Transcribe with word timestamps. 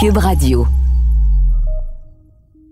Cube 0.00 0.18
Radio. 0.18 0.64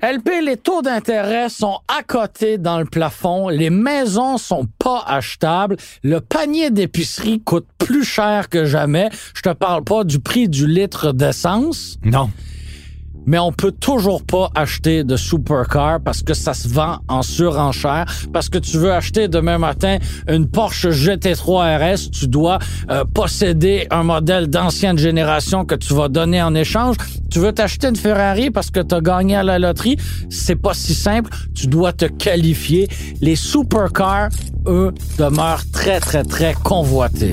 LP, 0.01 0.45
les 0.45 0.57
taux 0.57 0.81
d'intérêt 0.81 1.49
sont 1.49 1.81
à 1.89 2.05
côté 2.05 2.57
dans 2.57 2.79
le 2.79 2.85
plafond, 2.85 3.49
les 3.49 3.69
maisons 3.69 4.39
sont 4.39 4.69
pas 4.79 5.03
achetables, 5.05 5.77
le 6.05 6.21
panier 6.21 6.71
d'épicerie 6.71 7.41
coûte 7.41 7.67
plus 7.79 8.05
cher 8.05 8.49
que 8.49 8.65
jamais. 8.65 9.09
Je 9.35 9.43
te 9.43 9.53
parle 9.53 9.83
pas 9.83 10.05
du 10.05 10.21
prix 10.21 10.49
du 10.49 10.69
litre 10.69 11.11
d'essence. 11.13 11.99
Non 12.05 12.31
mais 13.27 13.39
on 13.39 13.53
peut 13.53 13.73
toujours 13.73 14.25
pas 14.25 14.51
acheter 14.55 15.05
de 15.05 15.17
supercar 15.17 16.01
parce 16.01 16.23
que 16.23 16.35
ça 16.35 16.55
se 16.55 16.69
vend 16.69 16.99
en 17.09 17.23
surenchère. 17.23 18.07
Parce 18.33 18.49
que 18.49 18.59
tu 18.59 18.79
veux 18.79 18.93
acheter 18.93 19.29
demain 19.29 19.59
matin 19.59 19.99
une 20.29 20.49
Porsche 20.49 20.89
GT3 20.89 21.95
RS, 21.95 22.11
tu 22.11 22.29
dois 22.29 22.59
euh, 22.91 23.05
posséder 23.05 23.87
un 23.91 24.05
modèle 24.05 24.49
d'ancienne 24.49 24.99
génération 24.99 25.65
que 25.65 25.75
tu 25.75 25.93
vas 25.95 26.09
donner 26.09 26.43
en 26.43 26.55
échange. 26.55 26.97
Tu 27.31 27.41
veux 27.41 27.53
t'acheter 27.53 27.89
une 27.89 27.97
Ferrari 27.97 28.51
parce 28.51 28.71
que 28.71 28.81
tu 28.81 28.95
as 28.95 29.01
gagné 29.01 29.37
à 29.37 29.43
la 29.43 29.59
loterie, 29.59 29.97
c'est 30.31 30.57
pas 30.57 30.75
si 30.75 30.95
simple. 30.95 31.31
Tu 31.55 31.67
dois 31.67 31.93
te 31.93 32.07
qualifier. 32.07 32.89
Les 33.21 33.37
supercars, 33.37 34.29
eux, 34.67 34.93
demeurent 35.19 35.65
très, 35.73 36.01
très, 36.01 36.23
très 36.23 36.55
convoités. 36.55 37.33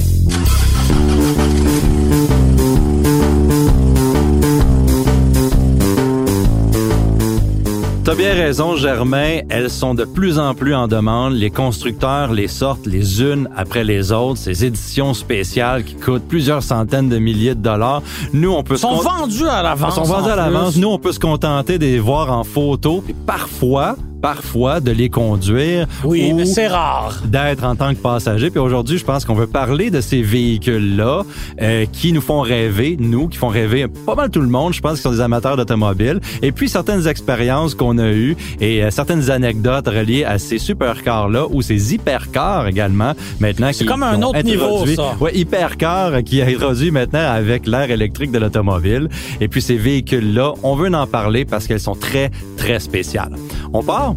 T'as 8.03 8.16
bien 8.16 8.34
raison, 8.34 8.75
Germain. 8.75 9.39
Elles 9.48 9.70
sont 9.70 9.95
de 9.95 10.03
plus 10.03 10.38
en 10.38 10.53
plus 10.53 10.75
en 10.75 10.89
demande. 10.89 11.35
Les 11.35 11.49
constructeurs 11.49 12.34
les 12.34 12.49
sortent 12.49 12.85
les 12.85 13.21
unes 13.21 13.48
après 13.55 13.85
les 13.85 14.12
autres. 14.12 14.39
Ces 14.39 14.66
éditions 14.66 15.13
spéciales 15.13 15.85
qui 15.85 15.95
coûtent 15.95 16.27
plusieurs 16.27 16.63
centaines 16.63 17.07
de 17.07 17.17
milliers 17.17 17.55
de 17.55 17.62
dollars. 17.62 18.03
Nous, 18.34 18.52
on 18.52 18.62
peut 18.62 18.76
sont 18.76 18.98
se 18.98 19.03
vendus 19.05 19.48
à 19.48 19.63
l'avance. 19.63 19.95
Sont 19.95 20.03
vendus 20.03 20.29
à 20.29 20.35
l'avance. 20.35 20.76
Nous, 20.76 20.89
on 20.89 20.99
peut 20.99 21.13
se 21.13 21.20
contenter 21.20 21.77
de 21.77 21.85
les 21.85 21.99
voir 21.99 22.29
en 22.29 22.43
photo. 22.43 23.05
Et 23.07 23.15
parfois, 23.26 23.96
parfois 24.24 24.79
de 24.79 24.90
les 24.91 25.10
conduire. 25.10 25.85
Oui, 26.05 26.32
mais 26.32 26.46
c'est 26.46 26.68
rare. 26.68 27.21
D'être 27.26 27.66
en 27.66 27.76
tant 27.76 27.93
que 27.93 27.99
passager. 27.99 28.49
Puis 28.49 28.60
aujourd'hui, 28.60 28.98
je 28.98 29.04
pense 29.04 29.26
qu'on 29.26 29.34
veut 29.34 29.48
parler 29.48 29.91
de 29.91 29.99
ces 29.99 30.21
véhicules-là 30.21 31.24
euh, 31.62 31.85
qui 31.91 32.13
nous 32.13 32.21
font 32.21 32.40
rêver, 32.40 32.96
nous, 32.98 33.27
qui 33.27 33.38
font 33.38 33.49
rêver 33.49 33.85
pas 34.05 34.15
mal 34.15 34.30
tout 34.30 34.40
le 34.40 34.48
monde. 34.48 34.74
Je 34.74 34.80
pense 34.80 34.93
qu'ils 34.93 35.02
sont 35.02 35.12
des 35.12 35.20
amateurs 35.20 35.57
d'automobile. 35.57 36.21
Et 36.41 36.54
puis 36.54 36.70
certaines 36.70 37.05
expériences 37.05 37.76
qu'on 37.76 37.98
a 37.98 38.07
eues 38.12 38.38
et 38.62 38.82
euh, 38.82 38.91
certaines 38.91 39.30
anecdotes 39.30 39.90
reliées 39.90 40.24
à 40.24 40.37
ces 40.37 40.58
supercars-là 40.58 41.48
ou 41.52 41.62
ces 41.62 41.93
hypercars 41.93 42.68
également 42.68 43.12
maintenant. 43.41 43.71
C'est 43.74 43.84
comme 43.84 44.04
un 44.04 44.21
autre 44.21 44.41
niveau, 44.43 44.85
ça. 44.85 45.18
Ouais, 45.20 45.35
hypercars 45.35 46.24
qui 46.24 46.41
a 46.41 46.46
introduit 46.46 46.91
maintenant 46.91 47.30
avec 47.30 47.68
l'ère 47.68 47.91
électrique 47.91 48.32
de 48.32 48.40
l'automobile. 48.40 49.10
Et 49.41 49.49
puis 49.49 49.62
ces 49.62 49.76
véhicules-là, 49.76 50.54
on 50.63 50.76
veut 50.76 50.93
en 50.93 51.08
parler 51.08 51.43
parce 51.43 51.68
qu'elles 51.68 51.82
sont 51.82 51.96
très, 51.96 52.32
très 52.55 52.80
spéciales. 52.80 53.35
On 53.74 53.84
part? 53.84 54.12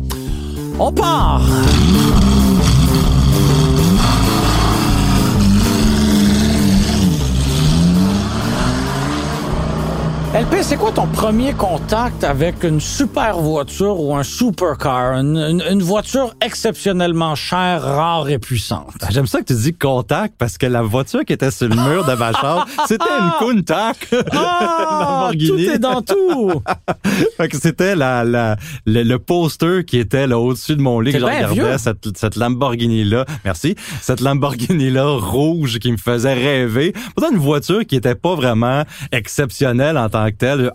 On 0.79 0.93
part 0.93 1.43
LP, 10.37 10.57
c'est 10.61 10.77
quoi 10.77 10.93
ton 10.93 11.07
premier 11.07 11.55
contact 11.55 12.23
avec 12.23 12.63
une 12.63 12.79
super 12.79 13.39
voiture 13.39 13.99
ou 13.99 14.15
un 14.15 14.23
supercar? 14.23 15.15
Une, 15.15 15.63
une, 15.67 15.83
voiture 15.83 16.35
exceptionnellement 16.45 17.35
chère, 17.35 17.81
rare 17.81 18.29
et 18.29 18.39
puissante. 18.39 18.93
Ah, 19.01 19.07
j'aime 19.09 19.27
ça 19.27 19.41
que 19.41 19.47
tu 19.47 19.55
dis 19.55 19.73
contact 19.73 20.35
parce 20.37 20.59
que 20.59 20.67
la 20.67 20.83
voiture 20.83 21.25
qui 21.25 21.33
était 21.33 21.51
sur 21.51 21.71
le 21.71 21.77
mur 21.77 22.05
de 22.05 22.13
ma 22.13 22.35
chambre, 22.35 22.67
c'était 22.87 23.05
une 23.19 23.31
Countach. 23.39 23.97
Ah, 24.33 25.31
tout 25.47 25.59
est 25.59 25.79
dans 25.79 26.03
tout. 26.03 26.61
fait 27.39 27.49
que 27.49 27.57
c'était 27.57 27.97
la, 27.97 28.23
la, 28.23 28.57
le, 28.85 29.17
poster 29.17 29.87
qui 29.87 29.97
était 29.97 30.27
là 30.27 30.39
au-dessus 30.39 30.77
de 30.77 30.83
mon 30.83 31.01
lit 31.01 31.13
que 31.13 31.19
je 31.19 31.25
regardais 31.25 31.79
cette, 31.79 32.15
cette 32.15 32.37
Lamborghini-là. 32.37 33.25
Merci. 33.47 33.75
Cette 34.03 34.21
Lamborghini-là 34.21 35.17
rouge 35.17 35.79
qui 35.79 35.91
me 35.91 35.97
faisait 35.97 36.35
rêver. 36.35 36.93
Pourtant, 37.15 37.33
une 37.33 37.39
voiture 37.39 37.87
qui 37.87 37.97
était 37.97 38.15
pas 38.15 38.35
vraiment 38.35 38.83
exceptionnelle 39.13 39.97
en 39.97 40.11
tant 40.11 40.26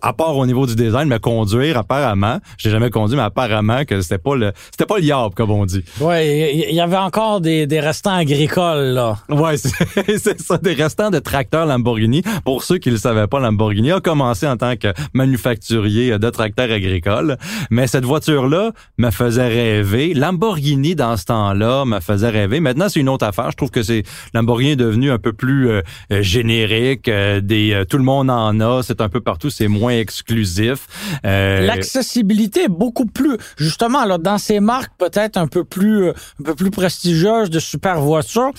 à 0.01 0.13
part 0.13 0.37
au 0.37 0.45
niveau 0.45 0.65
du 0.65 0.75
design, 0.75 1.07
mais 1.07 1.19
conduire, 1.19 1.77
apparemment, 1.77 2.39
j'ai 2.57 2.69
jamais 2.69 2.89
conduit, 2.89 3.15
mais 3.15 3.23
apparemment 3.23 3.85
que 3.85 4.01
c'était 4.01 4.17
pas 4.17 4.35
le, 4.35 4.51
c'était 4.71 4.85
pas 4.85 4.97
le 4.97 5.11
comme 5.35 5.51
on 5.51 5.65
dit. 5.65 5.83
Ouais, 5.99 6.53
il 6.69 6.73
y, 6.73 6.79
avait 6.79 6.97
encore 6.97 7.41
des, 7.41 7.67
des 7.67 7.79
restants 7.79 8.15
agricoles, 8.15 8.93
là. 8.93 9.17
Ouais, 9.29 9.57
c'est 9.57 10.39
ça, 10.41 10.57
des 10.57 10.73
restants 10.73 11.09
de 11.09 11.19
tracteurs 11.19 11.65
Lamborghini. 11.65 12.23
Pour 12.45 12.63
ceux 12.63 12.77
qui 12.77 12.89
le 12.89 12.97
savaient 12.97 13.27
pas, 13.27 13.39
Lamborghini 13.39 13.91
a 13.91 13.99
commencé 13.99 14.47
en 14.47 14.57
tant 14.57 14.75
que 14.75 14.93
manufacturier 15.13 16.17
de 16.17 16.29
tracteurs 16.29 16.71
agricoles. 16.71 17.37
Mais 17.69 17.87
cette 17.87 18.05
voiture-là 18.05 18.71
me 18.97 19.11
faisait 19.11 19.47
rêver. 19.47 20.13
Lamborghini, 20.13 20.95
dans 20.95 21.17
ce 21.17 21.25
temps-là, 21.25 21.85
me 21.85 21.99
faisait 21.99 22.29
rêver. 22.29 22.59
Maintenant, 22.59 22.87
c'est 22.89 22.99
une 22.99 23.09
autre 23.09 23.25
affaire. 23.25 23.51
Je 23.51 23.57
trouve 23.57 23.71
que 23.71 23.83
c'est, 23.83 24.03
Lamborghini 24.33 24.71
est 24.71 24.75
devenu 24.75 25.11
un 25.11 25.19
peu 25.19 25.33
plus 25.33 25.69
euh, 25.69 25.81
euh, 26.11 26.21
générique. 26.21 27.07
Euh, 27.07 27.41
des, 27.41 27.83
tout 27.89 27.97
le 27.97 28.03
monde 28.03 28.29
en 28.29 28.59
a. 28.59 28.81
C'est 28.83 29.01
un 29.01 29.09
peu 29.09 29.21
partout 29.21 29.40
c'est 29.49 29.67
moins 29.67 29.93
exclusif. 29.93 30.87
Euh, 31.25 31.65
L'accessibilité 31.65 32.63
est 32.63 32.69
beaucoup 32.69 33.05
plus, 33.05 33.37
justement, 33.57 34.05
là, 34.05 34.17
dans 34.17 34.37
ces 34.37 34.59
marques 34.59 34.93
peut-être 34.97 35.37
un 35.37 35.47
peu 35.47 35.63
plus, 35.63 36.05
euh, 36.05 36.13
un 36.39 36.43
peu 36.43 36.55
plus 36.55 36.71
prestigieuses 36.71 37.49
de 37.49 37.59
super 37.59 38.01
voitures. 38.01 38.51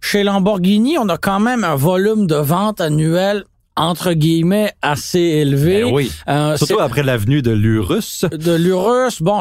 Chez 0.00 0.24
Lamborghini, 0.24 0.98
on 0.98 1.08
a 1.08 1.16
quand 1.16 1.40
même 1.40 1.62
un 1.62 1.76
volume 1.76 2.26
de 2.26 2.34
vente 2.34 2.80
annuel 2.80 3.44
entre 3.76 4.12
guillemets 4.12 4.72
assez 4.82 5.18
élevé. 5.18 5.82
Ben 5.82 5.92
oui. 5.92 6.12
Euh, 6.28 6.56
Surtout 6.56 6.80
après 6.80 7.02
l'avenue 7.02 7.42
de 7.42 7.52
l'Urus. 7.52 8.24
De 8.30 8.54
l'Urus. 8.54 9.22
Bon, 9.22 9.40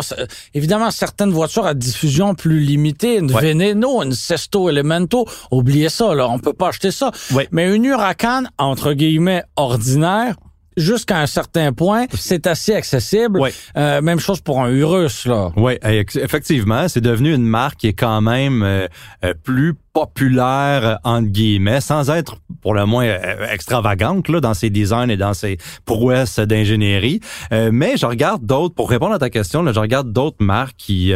évidemment, 0.53 0.91
certaines 0.91 1.31
voitures 1.31 1.65
à 1.65 1.73
diffusion 1.73 2.33
plus 2.35 2.59
limitée, 2.61 3.17
une 3.17 3.31
Veneno, 3.31 4.01
une 4.03 4.13
Sesto 4.13 4.69
Elemento, 4.69 5.25
oubliez 5.51 5.89
ça, 5.89 6.13
là, 6.13 6.29
on 6.29 6.39
peut 6.39 6.53
pas 6.53 6.69
acheter 6.69 6.91
ça. 6.91 7.11
Mais 7.51 7.73
une 7.73 7.85
Huracan, 7.85 8.43
entre 8.57 8.93
guillemets, 8.93 9.43
ordinaire, 9.55 10.35
jusqu'à 10.77 11.19
un 11.19 11.27
certain 11.27 11.73
point, 11.73 12.05
c'est 12.13 12.47
assez 12.47 12.73
accessible. 12.73 13.41
Euh, 13.77 14.01
même 14.01 14.19
chose 14.19 14.41
pour 14.41 14.61
un 14.61 14.69
Urus, 14.69 15.25
là. 15.25 15.51
Oui, 15.55 15.77
effectivement, 15.83 16.87
c'est 16.87 17.01
devenu 17.01 17.33
une 17.33 17.45
marque 17.45 17.79
qui 17.79 17.87
est 17.87 17.93
quand 17.93 18.21
même 18.21 18.63
euh, 18.63 18.87
euh, 19.25 19.33
plus 19.43 19.73
populaire 19.93 20.99
entre 21.03 21.27
guillemets, 21.27 21.81
sans 21.81 22.09
être 22.09 22.37
pour 22.61 22.73
le 22.73 22.85
moins 22.85 23.05
extravagante 23.51 24.29
là 24.29 24.39
dans 24.39 24.53
ses 24.53 24.69
designs 24.69 25.09
et 25.09 25.17
dans 25.17 25.33
ses 25.33 25.57
prouesses 25.83 26.39
d'ingénierie. 26.39 27.19
mais 27.51 27.97
je 27.97 28.05
regarde 28.05 28.45
d'autres 28.45 28.73
pour 28.73 28.89
répondre 28.89 29.13
à 29.13 29.19
ta 29.19 29.29
question, 29.29 29.63
là, 29.63 29.73
je 29.73 29.79
regarde 29.81 30.13
d'autres 30.13 30.37
marques 30.39 30.77
qui 30.77 31.13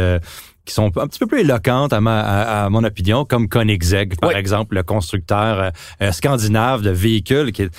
qui 0.66 0.74
sont 0.74 0.90
un 0.98 1.06
petit 1.06 1.20
peu 1.20 1.26
plus 1.26 1.40
éloquentes 1.40 1.92
à, 1.92 2.00
ma, 2.00 2.20
à, 2.20 2.68
mon 2.68 2.82
opinion, 2.82 3.24
comme 3.24 3.48
Koenigsegg, 3.48 4.18
par 4.20 4.32
exemple, 4.32 4.74
le 4.74 4.82
constructeur 4.82 5.70
scandinave 6.10 6.82
de 6.82 6.90
véhicules 6.90 7.52
qui 7.52 7.62
est 7.62 7.70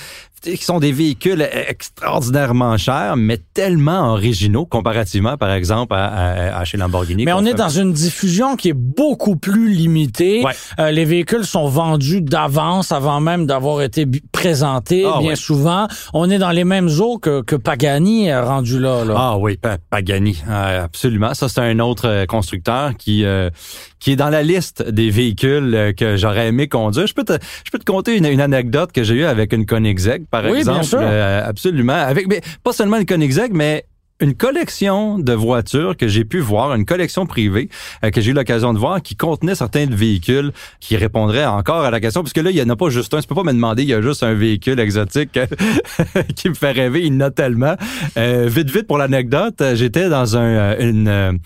qui 0.41 0.63
sont 0.63 0.79
des 0.79 0.91
véhicules 0.91 1.41
extraordinairement 1.41 2.77
chers, 2.77 3.17
mais 3.17 3.37
tellement 3.53 4.11
originaux 4.13 4.65
comparativement, 4.65 5.37
par 5.37 5.51
exemple, 5.51 5.93
à, 5.95 6.63
chez 6.65 6.77
Lamborghini. 6.77 7.25
Mais 7.25 7.33
on 7.33 7.45
est 7.45 7.53
dans 7.53 7.69
une 7.69 7.93
diffusion 7.93 8.55
qui 8.55 8.69
est 8.69 8.73
beaucoup 8.73 9.35
plus 9.35 9.69
limitée. 9.69 10.43
Euh, 10.79 10.91
les 10.91 11.05
véhicules 11.05 11.45
sont 11.45 11.67
vendus 11.67 12.21
d'avance, 12.21 12.91
avant 12.91 13.19
même 13.19 13.45
d'avoir 13.45 13.81
été 13.81 14.05
présentés, 14.31 15.05
ah, 15.05 15.19
bien 15.19 15.35
souvent. 15.35 15.87
On 16.13 16.29
est 16.29 16.39
dans 16.39 16.51
les 16.51 16.63
mêmes 16.63 16.89
eaux 16.99 17.17
que, 17.17 17.41
que 17.41 17.55
Pagani 17.55 18.33
rendu 18.33 18.79
là, 18.79 19.03
là. 19.03 19.13
Ah 19.17 19.37
oui, 19.37 19.57
Pagani, 19.89 20.41
euh, 20.47 20.85
absolument. 20.85 21.33
Ça, 21.33 21.49
c'est 21.49 21.61
un 21.61 21.79
autre 21.79 22.07
euh, 22.07 22.25
constructeur 22.25 22.95
qui 22.97 23.25
qui 23.99 24.11
est 24.11 24.15
dans 24.15 24.29
la 24.29 24.43
liste 24.43 24.87
des 24.87 25.09
véhicules 25.09 25.93
que 25.97 26.17
j'aurais 26.17 26.47
aimé 26.47 26.67
conduire. 26.67 27.07
Je 27.07 27.13
peux 27.13 27.23
te, 27.23 27.33
je 27.65 27.71
peux 27.71 27.79
te 27.79 27.85
conter 27.85 28.15
une, 28.17 28.25
une 28.25 28.41
anecdote 28.41 28.91
que 28.91 29.03
j'ai 29.03 29.15
eue 29.15 29.25
avec 29.25 29.53
une 29.53 29.65
Koenigsegg 29.65 30.25
par 30.29 30.45
exemple. 30.45 30.85
Euh, 30.93 31.47
absolument. 31.47 31.93
Avec, 31.93 32.27
mais 32.27 32.41
pas 32.63 32.73
seulement 32.73 32.97
une 32.97 33.05
Koenigsegg, 33.05 33.51
mais 33.53 33.85
une 34.19 34.33
collection 34.33 35.19
de 35.19 35.33
voitures 35.33 35.95
que 35.95 36.07
j'ai 36.07 36.25
pu 36.25 36.39
voir, 36.39 36.73
une 36.73 36.85
collection 36.85 37.27
privée 37.27 37.69
euh, 38.03 38.09
que 38.09 38.19
j'ai 38.19 38.31
eu 38.31 38.33
l'occasion 38.33 38.73
de 38.73 38.79
voir 38.79 39.01
qui 39.01 39.15
contenait 39.15 39.53
certains 39.53 39.85
véhicules 39.85 40.51
qui 40.79 40.97
répondraient 40.97 41.45
encore 41.45 41.83
à 41.83 41.91
la 41.91 41.99
question 41.99 42.23
parce 42.23 42.33
que 42.33 42.41
là 42.41 42.49
il 42.49 42.57
y 42.57 42.61
en 42.61 42.69
a 42.69 42.75
pas 42.75 42.89
juste 42.89 43.13
un, 43.13 43.21
tu 43.21 43.27
peux 43.27 43.35
pas 43.35 43.43
me 43.43 43.53
demander 43.53 43.83
il 43.83 43.89
y 43.89 43.93
a 43.93 44.01
juste 44.01 44.23
un 44.23 44.33
véhicule 44.33 44.79
exotique 44.79 45.39
qui 46.35 46.49
me 46.49 46.55
fait 46.55 46.71
rêver, 46.71 47.05
il 47.05 47.13
en 47.15 47.21
a 47.21 47.31
tellement. 47.31 47.75
Euh, 48.17 48.47
vite 48.49 48.71
vite 48.71 48.87
pour 48.87 48.97
l'anecdote, 48.97 49.61
j'étais 49.75 50.09
dans 50.09 50.35
un 50.35 50.47
euh, 50.47 50.75
une, 50.79 51.39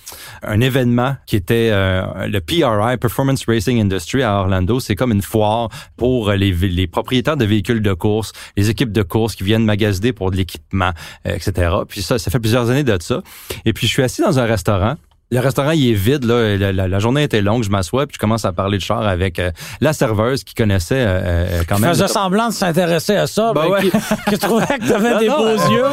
un 0.43 0.61
événement 0.61 1.15
qui 1.25 1.35
était 1.35 1.71
le 1.71 2.39
PRI 2.39 2.63
Performance 2.99 3.45
Racing 3.47 3.81
Industry 3.81 4.23
à 4.23 4.35
Orlando, 4.35 4.79
c'est 4.79 4.95
comme 4.95 5.11
une 5.11 5.21
foire 5.21 5.69
pour 5.97 6.31
les, 6.31 6.51
les 6.51 6.87
propriétaires 6.87 7.37
de 7.37 7.45
véhicules 7.45 7.81
de 7.81 7.93
course, 7.93 8.31
les 8.55 8.69
équipes 8.69 8.91
de 8.91 9.03
course 9.03 9.35
qui 9.35 9.43
viennent 9.43 9.65
magasiner 9.65 10.13
pour 10.13 10.31
de 10.31 10.37
l'équipement, 10.37 10.91
etc. 11.25 11.71
Puis 11.87 12.01
ça 12.01 12.19
ça 12.19 12.31
fait 12.31 12.39
plusieurs 12.39 12.60
années 12.69 12.83
de 12.83 12.97
ça. 13.01 13.21
Et 13.65 13.73
puis, 13.73 13.87
je 13.87 13.91
suis 13.91 14.03
assis 14.03 14.21
dans 14.21 14.39
un 14.39 14.45
restaurant 14.45 14.95
le 15.31 15.39
restaurant 15.39 15.71
il 15.71 15.89
est 15.89 15.93
vide 15.93 16.25
là, 16.25 16.57
la, 16.57 16.87
la, 16.87 16.99
journée 16.99 17.23
était 17.23 17.41
longue, 17.41 17.63
je 17.63 17.69
m'assois 17.69 18.05
puis 18.05 18.15
je 18.15 18.19
commence 18.19 18.43
à 18.43 18.51
parler 18.51 18.77
de 18.77 18.83
char 18.83 19.07
avec 19.07 19.39
euh, 19.39 19.51
la 19.79 19.93
serveuse 19.93 20.43
qui 20.43 20.53
connaissait 20.53 20.95
euh, 20.95 21.21
euh 21.23 21.63
quand 21.67 21.79
même. 21.79 21.91
Faisait 21.91 22.07
semblant 22.07 22.49
de 22.49 22.53
s'intéresser 22.53 23.15
à 23.15 23.27
ça, 23.27 23.53
ben 23.53 23.67
ouais. 23.67 23.81
qui, 23.81 23.91
qui, 24.29 24.37
trouvait 24.37 24.65
que 24.65 24.87
t'avais 24.87 25.19
des 25.19 25.29
beaux 25.29 25.47
yeux. 25.47 25.85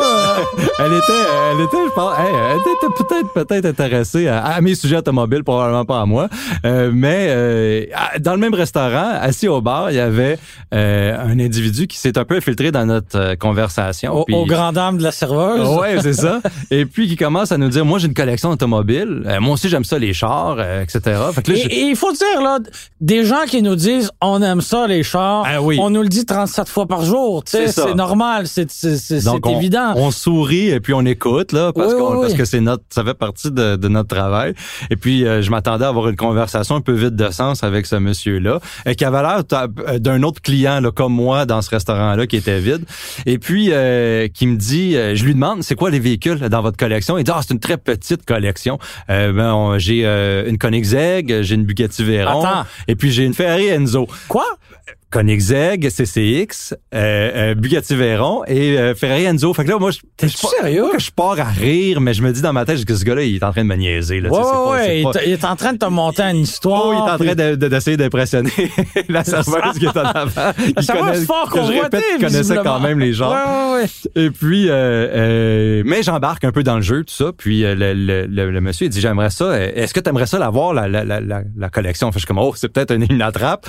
elle 0.78 0.92
était, 0.92 1.12
elle 1.52 1.60
était, 1.60 1.84
je 1.86 1.94
pense, 1.94 2.12
elle 2.18 2.58
était 2.58 3.04
peut-être 3.04 3.32
peut-être 3.32 3.64
intéressée 3.66 4.26
à, 4.26 4.60
mes 4.60 4.74
sujets 4.74 4.96
automobiles, 4.96 5.44
probablement 5.44 5.84
pas 5.84 6.00
à 6.00 6.06
moi, 6.06 6.28
euh, 6.66 6.90
mais 6.92 7.88
dans 8.18 8.32
le 8.32 8.38
même 8.38 8.54
restaurant, 8.54 9.12
assis 9.20 9.46
au 9.46 9.60
bar, 9.60 9.90
il 9.92 9.96
y 9.96 10.00
avait 10.00 10.38
un 10.72 11.38
individu 11.38 11.86
qui 11.86 11.98
s'est 11.98 12.18
un 12.18 12.24
peu 12.24 12.36
infiltré 12.36 12.72
dans 12.72 12.86
notre 12.86 13.36
conversation. 13.36 14.14
Au, 14.14 14.26
au 14.32 14.46
grand 14.46 14.72
dame 14.72 14.98
de 14.98 15.04
la 15.04 15.12
serveuse. 15.12 15.78
Ouais, 15.78 16.00
c'est 16.00 16.14
ça. 16.14 16.40
Et 16.70 16.86
puis 16.86 17.08
qui 17.08 17.16
commence 17.16 17.52
à 17.52 17.58
nous 17.58 17.68
dire, 17.68 17.84
moi 17.84 17.98
j'ai 17.98 18.08
une 18.08 18.14
collection 18.14 18.50
automobile 18.50 19.27
euh, 19.28 19.40
moi 19.40 19.54
aussi, 19.54 19.68
j'aime 19.68 19.84
ça, 19.84 19.98
les 19.98 20.12
chars, 20.12 20.56
euh, 20.58 20.82
etc. 20.82 21.20
et, 21.48 21.80
il 21.82 21.96
faut 21.96 22.12
dire, 22.12 22.40
là, 22.42 22.58
des 23.00 23.24
gens 23.24 23.44
qui 23.46 23.62
nous 23.62 23.76
disent 23.76 24.10
on 24.20 24.42
aime 24.42 24.60
ça, 24.60 24.86
les 24.86 25.02
chars, 25.02 25.44
ah 25.46 25.60
on 25.60 25.90
nous 25.90 26.02
le 26.02 26.08
dit 26.08 26.24
37 26.24 26.68
fois 26.68 26.86
par 26.86 27.02
jour. 27.02 27.42
C'est 27.46 27.94
normal, 27.94 28.46
c'est 28.46 28.68
évident. 29.46 29.92
On 29.96 30.10
sourit 30.10 30.68
et 30.68 30.80
puis 30.80 30.94
on 30.94 31.04
écoute, 31.04 31.52
là, 31.52 31.72
parce, 31.72 31.94
parce 31.94 32.34
que 32.34 32.44
c'est 32.44 32.60
notre, 32.60 32.84
ça 32.90 33.04
fait 33.04 33.14
partie 33.14 33.50
de, 33.50 33.88
notre 33.88 34.08
travail. 34.08 34.54
Et 34.90 34.96
puis, 34.96 35.26
euh, 35.26 35.40
je 35.40 35.50
m'attendais 35.50 35.84
à 35.84 35.88
avoir 35.88 36.08
une 36.08 36.16
conversation 36.16 36.76
un 36.76 36.80
peu 36.80 36.92
vide 36.92 37.16
de 37.16 37.30
sens 37.30 37.64
avec 37.64 37.86
ce 37.86 37.96
monsieur-là, 37.96 38.60
qui 38.96 39.04
avait 39.04 39.22
l'air 39.22 39.44
d'un 39.98 40.22
autre 40.22 40.42
client, 40.42 40.80
là, 40.80 40.90
comme 40.90 41.14
moi, 41.14 41.46
dans 41.46 41.62
ce 41.62 41.70
restaurant-là, 41.70 42.26
qui 42.26 42.36
était 42.36 42.60
vide. 42.60 42.84
Et 43.26 43.38
puis, 43.38 43.72
qui 44.34 44.46
me 44.46 44.56
dit, 44.56 44.92
je 44.92 45.24
lui 45.24 45.34
demande, 45.34 45.62
c'est 45.62 45.74
quoi 45.74 45.90
les 45.90 46.00
véhicules 46.00 46.38
dans 46.38 46.62
votre 46.62 46.76
collection? 46.76 47.18
Il 47.18 47.24
dit, 47.24 47.30
ah, 47.34 47.40
c'est 47.42 47.54
une 47.54 47.60
très 47.60 47.76
petite 47.76 48.24
collection. 48.24 48.78
Euh, 49.17 49.17
ben, 49.32 49.78
j'ai 49.78 50.04
euh, 50.04 50.48
une 50.48 50.58
Koenigsegg, 50.58 51.42
j'ai 51.42 51.54
une 51.54 51.64
Bugatti 51.64 52.04
Veyron, 52.04 52.44
et 52.86 52.94
puis 52.96 53.10
j'ai 53.10 53.24
une 53.24 53.34
Ferrari 53.34 53.68
Enzo. 53.68 54.08
Quoi? 54.28 54.46
Koenigsegg, 55.10 55.88
CCX, 55.88 56.74
euh, 56.94 57.52
euh, 57.52 57.54
Bugatti 57.54 57.94
Veyron 57.94 58.44
et 58.46 58.78
euh, 58.78 58.94
Ferrari 58.94 59.24
Enzo. 59.24 59.54
Fait 59.54 59.64
que 59.64 59.70
là, 59.70 59.78
moi, 59.78 59.90
je, 59.90 60.00
T'es 60.18 60.28
sérieux? 60.28 60.88
que 60.92 60.98
je 60.98 61.10
pars 61.10 61.40
à 61.40 61.44
rire, 61.44 62.02
mais 62.02 62.12
je 62.12 62.22
me 62.22 62.30
dis 62.30 62.42
dans 62.42 62.52
ma 62.52 62.66
tête 62.66 62.84
que 62.84 62.94
ce 62.94 63.04
gars-là, 63.04 63.22
il 63.22 63.36
est 63.36 63.42
en 63.42 63.50
train 63.50 63.62
de 63.62 63.68
me 63.68 63.76
niaiser. 63.76 64.20
Là, 64.20 64.30
ouais, 64.30 64.70
ouais, 64.70 65.02
il, 65.24 65.32
est 65.32 65.44
en 65.46 65.56
train 65.56 65.72
de 65.72 65.78
te 65.78 65.86
monter 65.86 66.22
une 66.24 66.42
histoire. 66.42 66.82
Oh, 66.88 66.92
il 66.92 66.96
est 66.96 67.30
en 67.30 67.34
train 67.34 67.56
d'essayer 67.56 67.96
d'impressionner 67.96 68.50
la 69.08 69.24
serveuse 69.24 69.78
qui 69.78 69.86
est 69.86 69.96
en 69.96 70.04
avant. 70.04 70.52
La 70.76 70.82
serveuse 70.82 71.24
fort 71.24 71.50
que 71.50 71.60
je 71.62 71.82
répète, 71.82 72.04
connaissait 72.20 72.58
quand 72.62 72.80
même 72.80 72.98
les 72.98 73.12
gens. 73.14 73.32
Ouais, 73.32 73.82
ouais, 73.82 74.22
Et 74.22 74.30
puis, 74.30 74.66
euh, 74.68 75.82
mais 75.86 76.02
j'embarque 76.02 76.44
un 76.44 76.52
peu 76.52 76.62
dans 76.62 76.76
le 76.76 76.82
jeu, 76.82 77.04
tout 77.04 77.14
ça. 77.14 77.32
Puis 77.36 77.62
le, 77.62 77.74
le, 77.74 78.26
le, 78.26 78.60
monsieur, 78.60 78.86
il 78.86 78.90
dit, 78.90 79.00
j'aimerais 79.00 79.30
ça. 79.30 79.58
Est-ce 79.58 79.94
que 79.94 80.00
tu 80.00 80.10
aimerais 80.10 80.26
ça 80.26 80.38
l'avoir, 80.38 80.74
la, 80.74 80.86
la, 80.86 81.04
la, 81.04 81.20
la, 81.20 81.68
collection? 81.70 82.12
Fait, 82.12 82.18
je 82.18 82.24
suis 82.24 82.26
comme, 82.26 82.38
oh, 82.38 82.52
c'est 82.54 82.68
peut-être 82.68 82.92
une, 82.94 83.06
une 83.10 83.22
attrape. 83.22 83.66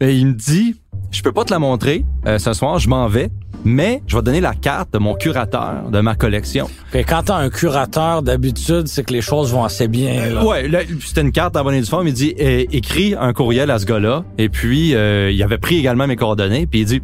Et 0.00 0.14
il 0.14 0.26
me 0.26 0.32
dit, 0.32 0.71
je 1.10 1.22
peux 1.22 1.32
pas 1.32 1.44
te 1.44 1.52
la 1.52 1.58
montrer 1.58 2.04
euh, 2.26 2.38
ce 2.38 2.52
soir, 2.52 2.78
je 2.78 2.88
m'en 2.88 3.06
vais, 3.06 3.30
mais 3.64 4.02
je 4.06 4.16
vais 4.16 4.22
donner 4.22 4.40
la 4.40 4.54
carte 4.54 4.92
de 4.92 4.98
mon 4.98 5.14
curateur 5.14 5.90
de 5.90 6.00
ma 6.00 6.14
collection. 6.14 6.68
Et 6.94 7.04
quand 7.04 7.24
t'as 7.24 7.36
un 7.36 7.50
curateur, 7.50 8.22
d'habitude, 8.22 8.88
c'est 8.88 9.04
que 9.04 9.12
les 9.12 9.20
choses 9.20 9.52
vont 9.52 9.64
assez 9.64 9.88
bien. 9.88 10.30
Là. 10.30 10.44
Ouais, 10.44 10.70
c'était 11.00 11.20
une 11.20 11.32
carte 11.32 11.56
et 11.56 11.80
due 11.80 11.86
forme. 11.86 12.08
Il 12.08 12.14
dit 12.14 12.34
eh, 12.36 12.76
écris 12.76 13.14
un 13.18 13.32
courriel 13.32 13.70
à 13.70 13.78
ce 13.78 13.86
gars-là. 13.86 14.24
Et 14.38 14.48
puis 14.48 14.94
euh, 14.94 15.30
il 15.30 15.42
avait 15.42 15.58
pris 15.58 15.78
également 15.78 16.06
mes 16.06 16.16
coordonnées. 16.16 16.66
Puis 16.66 16.80
il 16.80 16.86
dit 16.86 17.02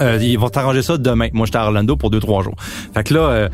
euh, 0.00 0.18
ils 0.20 0.38
vont 0.38 0.48
t'arranger 0.48 0.82
ça 0.82 0.98
demain. 0.98 1.28
Moi, 1.32 1.46
j'étais 1.46 1.58
à 1.58 1.64
Orlando 1.64 1.96
pour 1.96 2.10
deux 2.10 2.20
trois 2.20 2.42
jours. 2.42 2.56
Fait 2.94 3.04
que 3.04 3.14
là. 3.14 3.20
Euh, 3.20 3.48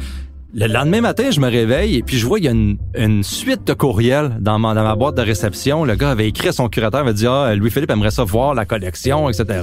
le 0.54 0.66
lendemain 0.66 1.00
matin, 1.00 1.30
je 1.30 1.40
me 1.40 1.48
réveille 1.48 1.96
et 1.96 2.02
puis 2.02 2.18
je 2.18 2.26
vois 2.26 2.38
il 2.38 2.44
y 2.44 2.48
a 2.48 2.50
une, 2.50 2.76
une 2.94 3.22
suite 3.22 3.66
de 3.66 3.72
courriels 3.72 4.36
dans 4.38 4.58
ma, 4.58 4.74
dans 4.74 4.82
ma 4.82 4.94
boîte 4.94 5.14
de 5.14 5.22
réception. 5.22 5.84
Le 5.84 5.94
gars 5.94 6.10
avait 6.10 6.28
écrit 6.28 6.48
à 6.48 6.52
son 6.52 6.68
curateur, 6.68 7.00
il 7.00 7.04
avait 7.04 7.14
dit 7.14 7.26
ah 7.26 7.54
Louis-Philippe 7.54 7.90
aimerait 7.90 8.10
ça 8.10 8.24
voir 8.24 8.52
la 8.54 8.66
collection, 8.66 9.30
etc. 9.30 9.62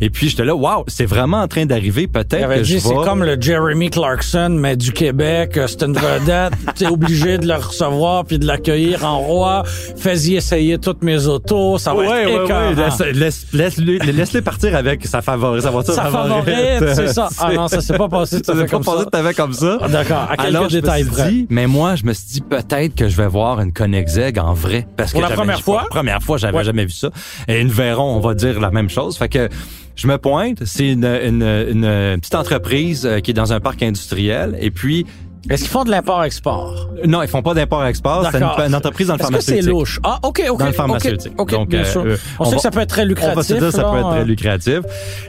Et 0.00 0.08
puis 0.08 0.30
j'étais 0.30 0.44
là, 0.44 0.54
waouh, 0.54 0.84
c'est 0.86 1.04
vraiment 1.04 1.42
en 1.42 1.48
train 1.48 1.66
d'arriver. 1.66 2.06
Peut-être 2.06 2.48
que 2.48 2.60
dit, 2.60 2.80
C'est 2.80 2.94
comme 2.94 3.22
le 3.22 3.36
Jeremy 3.38 3.90
Clarkson 3.90 4.56
mais 4.58 4.76
du 4.76 4.92
Québec. 4.92 5.58
Euh, 5.58 5.66
c'est 5.66 5.82
une 5.82 5.92
vedette. 5.92 6.54
T'es 6.74 6.86
obligé 6.86 7.36
de 7.36 7.46
le 7.46 7.54
recevoir 7.56 8.24
puis 8.24 8.38
de 8.38 8.46
l'accueillir 8.46 9.04
en 9.04 9.18
roi. 9.18 9.62
Fais-y 9.96 10.36
essayer 10.36 10.78
toutes 10.78 11.02
mes 11.02 11.26
autos. 11.26 11.76
Ça 11.76 11.92
va 11.92 12.00
ouais, 12.00 12.32
être 12.32 12.46
ouais, 12.46 13.04
ouais. 13.04 13.12
Laisse, 13.12 13.46
laisse, 13.52 13.76
laisse, 13.78 14.32
le 14.32 14.40
partir 14.40 14.74
avec 14.74 15.06
sa 15.06 15.20
favorite, 15.20 15.62
sa 15.62 15.70
voiture 15.70 15.94
sa 15.94 16.06
favorite. 16.06 16.94
c'est 16.94 17.08
ça. 17.08 17.28
Ah 17.42 17.52
non, 17.54 17.68
ça 17.68 17.80
s'est 17.80 17.96
pas 17.96 18.08
passé. 18.08 18.38
Ça 18.44 18.54
s'est 18.54 18.66
pas 18.66 18.80
passé. 18.80 19.04
T'avais 19.10 19.34
comme 19.34 19.52
ça. 19.52 19.78
Ah, 19.80 19.88
d'accord. 19.88 20.29
Alors, 20.38 20.68
je 20.68 20.78
me 20.78 21.30
dit, 21.30 21.46
mais 21.50 21.66
moi, 21.66 21.96
je 21.96 22.04
me 22.04 22.12
suis 22.12 22.26
dit 22.28 22.40
peut-être 22.40 22.94
que 22.94 23.08
je 23.08 23.16
vais 23.16 23.26
voir 23.26 23.60
une 23.60 23.72
Koenigsegg 23.72 24.38
en 24.38 24.54
vrai. 24.54 24.86
Parce 24.96 25.12
Pour 25.12 25.22
que 25.22 25.28
la 25.28 25.34
première 25.34 25.60
fois? 25.60 25.86
Première 25.90 26.22
fois, 26.22 26.38
j'avais 26.38 26.64
jamais 26.64 26.84
vu 26.84 26.92
ça. 26.92 27.10
Et 27.48 27.60
une 27.60 27.68
Veyron, 27.68 28.16
on 28.16 28.20
va 28.20 28.34
dire 28.34 28.60
la 28.60 28.70
même 28.70 28.88
chose. 28.90 29.16
Fait 29.16 29.28
que 29.28 29.48
je 29.96 30.06
me 30.06 30.18
pointe, 30.18 30.64
c'est 30.64 30.88
une, 30.88 31.04
une, 31.04 31.42
une, 31.42 32.18
petite 32.20 32.34
entreprise 32.34 33.04
euh, 33.04 33.20
qui 33.20 33.32
est 33.32 33.34
dans 33.34 33.52
un 33.52 33.60
parc 33.60 33.82
industriel. 33.82 34.56
Et 34.60 34.70
puis, 34.70 35.04
est-ce 35.48 35.62
qu'ils 35.62 35.70
font 35.70 35.84
de 35.84 35.90
l'import-export? 35.90 36.90
Non, 37.06 37.22
ils 37.22 37.28
font 37.28 37.42
pas 37.42 37.54
d'import-export. 37.54 38.28
C'est 38.30 38.38
une, 38.66 38.74
entreprise 38.74 39.06
dans 39.06 39.14
le 39.14 39.20
pharmaceutique. 39.20 39.54
Est-ce 39.54 39.60
que 39.60 39.64
c'est 39.64 39.70
louche? 39.70 40.00
Ah, 40.02 40.18
OK, 40.22 40.42
OK. 40.50 40.58
Dans 40.58 40.66
le 40.66 40.72
pharmaceutique. 40.72 41.32
OK, 41.38 41.50
Donc, 41.50 41.68
bien 41.70 41.84
sûr. 41.84 42.02
Euh, 42.02 42.16
on, 42.38 42.44
sait 42.44 42.56
que 42.56 42.62
ça 42.62 42.70
peut 42.70 42.80
être 42.80 42.90
très 42.90 43.06
lucratif. 43.06 43.32
On 43.32 43.36
va 43.36 43.42
se 43.42 43.54
dire 43.54 43.62
que 43.62 43.70
ça 43.70 43.84
peut 43.84 43.98
être 43.98 44.10
très 44.10 44.24
lucratif. 44.24 44.80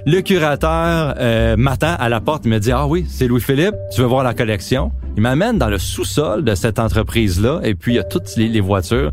Le 0.05 0.19
curateur 0.21 1.15
euh, 1.17 1.55
m'attend 1.57 1.95
à 1.97 2.09
la 2.09 2.19
porte. 2.19 2.43
Il 2.45 2.51
me 2.51 2.59
dit, 2.59 2.71
ah 2.71 2.87
oui, 2.87 3.05
c'est 3.09 3.27
Louis-Philippe. 3.27 3.75
Tu 3.93 4.01
veux 4.01 4.07
voir 4.07 4.23
la 4.23 4.33
collection? 4.33 4.91
Il 5.15 5.21
m'amène 5.21 5.57
dans 5.57 5.69
le 5.69 5.77
sous-sol 5.77 6.43
de 6.43 6.55
cette 6.55 6.79
entreprise-là. 6.79 7.61
Et 7.63 7.73
puis, 7.73 7.93
il 7.93 7.95
y 7.95 7.99
a 7.99 8.03
toutes 8.03 8.35
les, 8.35 8.59
voitures 8.59 9.11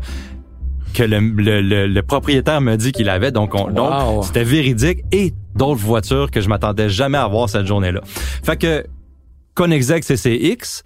que 0.93 1.03
le, 1.03 1.19
le, 1.19 1.87
le, 1.87 2.01
propriétaire 2.03 2.59
me 2.59 2.75
dit 2.75 2.91
qu'il 2.91 3.09
avait. 3.09 3.31
Donc, 3.31 3.55
donc 3.73 4.25
c'était 4.25 4.43
véridique. 4.43 5.05
Et 5.13 5.33
d'autres 5.55 5.79
voitures 5.79 6.29
que 6.29 6.41
je 6.41 6.49
m'attendais 6.49 6.89
jamais 6.89 7.17
à 7.17 7.27
voir 7.27 7.47
cette 7.47 7.65
journée-là. 7.65 8.01
Fait 8.43 8.57
que 8.57 8.85
Koenigsegg 9.59 10.05
CCX, 10.05 10.83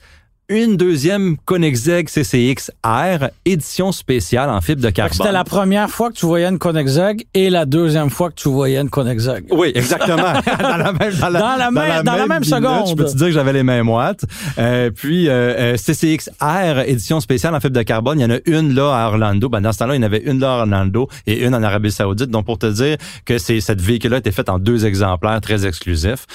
une 0.50 0.78
deuxième 0.78 1.38
Koenigsegg 1.46 2.10
CCX 2.10 2.72
R, 2.84 3.30
édition 3.46 3.92
spéciale 3.92 4.50
en 4.50 4.62
fibre 4.62 4.82
de 4.82 4.90
carbone. 4.90 5.14
C'était 5.16 5.32
la 5.32 5.44
première 5.44 5.92
fois 5.92 6.10
que 6.10 6.16
tu 6.16 6.26
voyais 6.26 6.48
une 6.48 6.58
Koenigsegg 6.58 7.24
et 7.36 7.52
la 7.52 7.68
deuxième 7.68 8.10
fois 8.10 8.32
que 8.32 8.36
tu 8.36 8.50
voyais 8.50 8.80
une 8.80 8.90
Koenigsegg. 8.90 9.46
Oui, 9.52 9.74
exactement. 9.76 10.16
dans 10.60 10.78
la 10.78 10.92
même, 10.92 11.14
dans 11.14 11.30
la, 11.30 11.70
même, 11.70 12.04
dans 12.04 12.16
la 12.16 12.26
même 12.26 12.44
seconde. 12.44 12.88
Je 12.88 12.96
peux 12.96 13.06
te 13.06 13.16
dire 13.16 13.28
que 13.28 13.34
j'avais 13.34 13.54
les 13.54 13.62
mêmes 13.62 13.88
watts. 13.88 14.26
Euh, 14.58 14.90
puis 14.90 15.30
euh, 15.30 15.76
euh 15.76 15.78
CCX 15.78 16.32
R, 16.42 16.80
édition 16.88 17.20
spéciale 17.20 17.54
en 17.54 17.60
fibre 17.60 17.78
de 17.78 17.84
carbone, 17.84 18.20
il 18.20 18.24
y 18.24 18.26
en 18.26 18.32
a 18.32 18.40
une 18.48 18.74
là 18.74 18.92
à 18.92 19.08
Orlando. 19.10 19.50
Ben, 19.50 19.62
dans 19.62 19.72
ce 19.72 19.78
temps-là, 19.78 19.94
il 19.94 19.98
y 19.98 20.04
en 20.04 20.08
avait 20.08 20.24
une 20.24 20.40
là 20.40 20.56
à 20.56 20.58
Orlando 20.62 21.10
et 21.28 21.46
une 21.46 21.54
en 21.54 21.62
Arabie 21.62 21.92
Saoudite. 21.92 22.32
Donc, 22.32 22.48
pour 22.48 22.58
te 22.58 22.66
dire 22.66 22.98
que 23.24 23.38
c'est 23.38 23.62
cette 23.62 23.82
véhicule-là 23.82 24.18
été 24.18 24.32
faite 24.32 24.50
en 24.50 24.58
deux 24.58 24.88
exemplaires 24.88 25.42
très 25.42 25.68
exclusifs. 25.68 26.26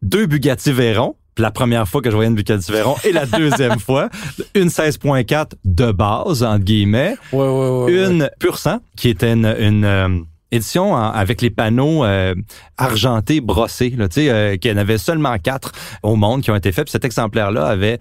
Deux 0.00 0.24
Bugatti 0.24 0.72
Veyron, 0.72 1.14
la 1.38 1.50
première 1.50 1.88
fois 1.88 2.00
que 2.00 2.10
je 2.10 2.14
voyais 2.14 2.28
une 2.28 2.36
Bugatti 2.36 2.70
Veyron 2.70 2.96
et 3.04 3.12
la 3.12 3.26
deuxième 3.26 3.78
fois, 3.78 4.08
une 4.54 4.68
16.4 4.68 5.52
de 5.64 5.92
base, 5.92 6.42
entre 6.42 6.64
guillemets, 6.64 7.16
ouais, 7.32 7.46
ouais, 7.46 7.84
ouais, 7.84 8.06
une 8.06 8.30
Pur 8.38 8.58
sang, 8.58 8.80
qui 8.96 9.08
était 9.08 9.32
une, 9.32 9.44
euh, 9.84 10.08
édition 10.50 10.96
avec 10.96 11.42
les 11.42 11.50
panneaux 11.50 12.04
euh, 12.04 12.34
argentés 12.78 13.40
brossés, 13.40 13.90
là, 13.90 14.08
tu 14.08 14.22
sais, 14.22 14.30
euh, 14.30 14.56
qu'il 14.56 14.70
y 14.70 14.74
en 14.74 14.76
avait 14.76 14.98
seulement 14.98 15.36
quatre 15.38 15.72
au 16.04 16.14
monde 16.14 16.42
qui 16.42 16.50
ont 16.52 16.56
été 16.56 16.70
faits. 16.70 16.84
Puis 16.84 16.92
cet 16.92 17.04
exemplaire-là 17.04 17.66
avait 17.66 17.98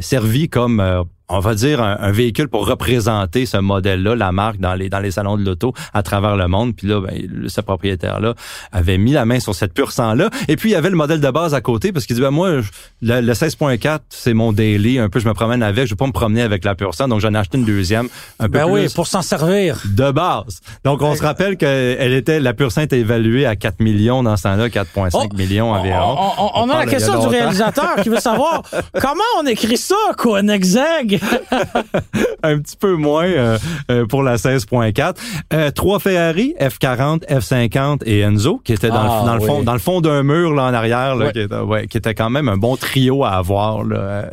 servi 0.00 0.48
comme 0.48 1.04
on 1.30 1.40
va 1.40 1.54
dire, 1.54 1.80
un, 1.80 2.10
véhicule 2.10 2.48
pour 2.48 2.66
représenter 2.66 3.46
ce 3.46 3.56
modèle-là, 3.56 4.16
la 4.16 4.32
marque 4.32 4.58
dans 4.58 4.74
les 4.74 4.88
dans 4.88 4.98
les 4.98 5.12
salons 5.12 5.36
de 5.36 5.44
l'auto 5.44 5.72
à 5.94 6.02
travers 6.02 6.36
le 6.36 6.48
monde. 6.48 6.74
Puis 6.74 6.88
là, 6.88 7.00
ben, 7.00 7.46
ce 7.46 7.60
propriétaire-là 7.60 8.34
avait 8.72 8.98
mis 8.98 9.12
la 9.12 9.24
main 9.24 9.40
sur 9.40 9.54
cette 9.54 9.72
pure 9.72 9.92
sang-là. 9.92 10.28
Et 10.48 10.56
puis, 10.56 10.70
il 10.70 10.72
y 10.72 10.76
avait 10.76 10.90
le 10.90 10.96
modèle 10.96 11.20
de 11.20 11.30
base 11.30 11.54
à 11.54 11.60
côté 11.60 11.92
parce 11.92 12.06
qu'il 12.06 12.16
dit, 12.16 12.22
ben, 12.22 12.30
moi, 12.30 12.60
le, 13.00 13.32
16.4, 13.32 14.00
c'est 14.08 14.34
mon 14.34 14.52
daily. 14.52 14.98
Un 14.98 15.08
peu, 15.08 15.20
je 15.20 15.28
me 15.28 15.34
promène 15.34 15.62
avec. 15.62 15.86
Je 15.86 15.90
vais 15.90 15.96
pas 15.96 16.06
me 16.06 16.12
promener 16.12 16.42
avec 16.42 16.64
la 16.64 16.74
pure 16.74 16.94
sang. 16.94 17.06
Donc, 17.06 17.20
j'en 17.20 17.32
ai 17.32 17.38
acheté 17.38 17.58
une 17.58 17.64
deuxième. 17.64 18.08
Un 18.40 18.48
ben 18.48 18.64
peu 18.64 18.70
oui, 18.70 18.88
pour 18.94 19.06
s'en 19.06 19.22
servir. 19.22 19.80
De 19.84 20.10
base. 20.10 20.60
Donc, 20.84 21.00
on 21.02 21.14
se 21.14 21.22
rappelle 21.22 21.56
qu'elle 21.56 22.12
était, 22.12 22.40
la 22.40 22.54
pure 22.54 22.72
sang 22.72 22.82
était 22.82 22.98
évaluée 22.98 23.46
à 23.46 23.54
4 23.54 23.80
millions 23.80 24.22
dans 24.22 24.36
ce 24.36 24.44
temps-là, 24.44 24.68
4,5 24.68 25.36
millions 25.36 25.72
environ. 25.72 26.16
On, 26.54 26.68
a 26.70 26.78
la 26.78 26.86
question 26.86 27.20
du 27.20 27.28
réalisateur 27.28 27.96
qui 28.02 28.08
veut 28.08 28.20
savoir 28.20 28.62
comment 29.00 29.20
on 29.38 29.46
écrit 29.46 29.76
ça, 29.76 29.94
quoi, 30.16 30.40
un 30.40 30.48
exeg? 30.48 31.19
un 32.42 32.58
petit 32.58 32.76
peu 32.76 32.96
moins 32.96 33.26
euh, 33.26 33.58
euh, 33.90 34.06
pour 34.06 34.22
la 34.22 34.36
16.4. 34.36 35.16
Euh, 35.52 35.70
trois 35.70 35.98
Ferrari, 35.98 36.54
F40, 36.60 37.26
F50 37.28 38.02
et 38.04 38.20
Enzo, 38.20 38.60
qui 38.64 38.72
étaient 38.72 38.88
dans, 38.88 39.02
le, 39.02 39.28
ah, 39.28 39.36
le 39.38 39.40
fond, 39.40 39.62
dans 39.62 39.72
le 39.72 39.78
fond 39.78 40.00
d'un 40.00 40.22
mur 40.22 40.54
là 40.54 40.64
en 40.64 40.74
arrière, 40.74 41.16
là, 41.16 41.32
qui, 41.32 41.40
était, 41.40 41.54
ouais, 41.54 41.86
qui 41.86 41.98
était 41.98 42.14
quand 42.14 42.30
même 42.30 42.48
un 42.48 42.56
bon 42.56 42.76
trio 42.76 43.24
à 43.24 43.30
avoir 43.30 43.84
là, 43.84 44.26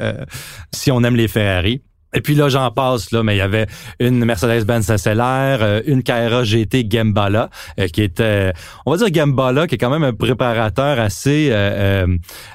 si 0.73 0.91
on 0.91 1.03
aime 1.03 1.15
les 1.15 1.27
Ferrari. 1.27 1.81
Et 2.13 2.21
puis 2.21 2.35
là, 2.35 2.47
j'en 2.47 2.71
passe, 2.71 3.11
là, 3.11 3.21
mais 3.21 3.35
il 3.35 3.39
y 3.39 3.41
avait 3.41 3.67
une 3.99 4.23
Mercedes-Benz 4.23 4.95
SLR, 4.95 5.21
euh, 5.21 5.81
une 5.85 6.03
Carrera 6.03 6.43
GT 6.43 6.87
Gembala, 6.89 7.49
euh, 7.79 7.87
qui 7.87 8.01
était, 8.01 8.53
on 8.85 8.91
va 8.91 8.97
dire 8.97 9.13
Gembala, 9.13 9.67
qui 9.67 9.75
est 9.75 9.77
quand 9.77 9.89
même 9.89 10.03
un 10.03 10.13
préparateur 10.13 10.99
assez 11.01 11.49
euh, 11.51 12.07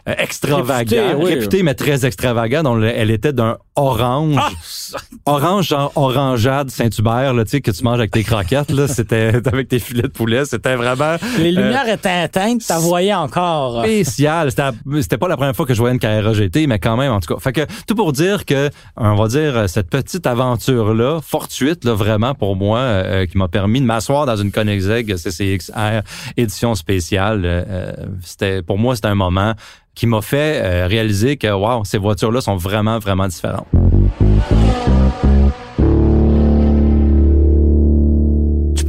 extravagant, 0.07 1.23
réputé, 1.23 1.63
mais 1.63 1.75
très 1.75 2.07
extravagant. 2.07 2.63
Donc, 2.63 2.83
elle 2.83 3.11
était 3.11 3.35
d'un 3.35 3.59
orange, 3.77 4.37
ah! 4.39 4.99
orange 5.27 5.69
genre 5.69 5.93
orangeade 5.97 6.71
Saint-Hubert, 6.71 7.35
là, 7.35 7.45
tu 7.45 7.51
sais, 7.51 7.61
que 7.61 7.71
tu 7.71 7.85
manges 7.85 7.99
avec 7.99 8.11
tes 8.11 8.25
croquettes, 8.25 8.71
là, 8.71 8.89
c'était 8.89 9.33
avec 9.53 9.69
tes 9.69 9.79
filets 9.79 10.03
de 10.03 10.09
poulet, 10.09 10.47
c'était 10.47 10.77
vraiment... 10.77 11.17
Les 11.39 11.53
lumières 11.53 11.89
étaient 11.89 12.25
éteintes, 12.25 12.63
ça 12.63 12.79
voyait 12.79 13.15
encore. 13.15 13.83
Spécial, 13.83 14.51
c'était 14.51 15.19
pas 15.19 15.29
la 15.29 15.37
première 15.37 15.55
fois 15.55 15.67
que 15.67 15.75
je 15.75 15.79
voyais 15.79 15.95
une 15.95 16.01
Carrera 16.01 16.33
GT, 16.33 16.67
mais 16.67 16.79
quand 16.79 16.97
même, 16.97 17.13
en 17.13 17.21
tout 17.21 17.35
cas. 17.35 17.41
Fait 17.41 17.53
que, 17.53 17.67
tout 17.87 17.95
pour 17.95 18.13
dire 18.13 18.47
que, 18.47 18.71
on 18.97 19.15
va 19.15 19.29
dire, 19.29 19.42
cette 19.67 19.91
petite 19.91 20.27
aventure-là, 20.27 21.21
fortuite, 21.23 21.85
là, 21.85 21.95
vraiment 21.95 22.35
pour 22.35 22.57
moi, 22.57 22.79
euh, 22.79 23.27
qui 23.27 23.39
m'a 23.39 23.49
permis 23.49 23.81
de 23.81 23.87
m'asseoir 23.87 24.27
dans 24.27 24.37
une 24.37 24.53
Koenigsegg 24.53 25.17
CCXR 25.17 26.03
édition 26.37 26.75
spéciale. 26.75 27.43
Euh, 27.45 27.93
c'était 28.23 28.63
Pour 28.63 28.79
moi, 28.79 28.95
c'était 28.95 29.09
un 29.09 29.15
moment 29.15 29.55
qui 29.95 30.07
m'a 30.07 30.23
fait 30.23 30.61
euh, 30.63 30.87
réaliser 30.87 31.37
que, 31.37 31.53
wow, 31.53 31.85
ces 31.85 31.99
voitures-là 31.99 32.41
sont 32.41 32.57
vraiment, 32.57 32.99
vraiment 32.99 33.29
différentes. 33.29 33.67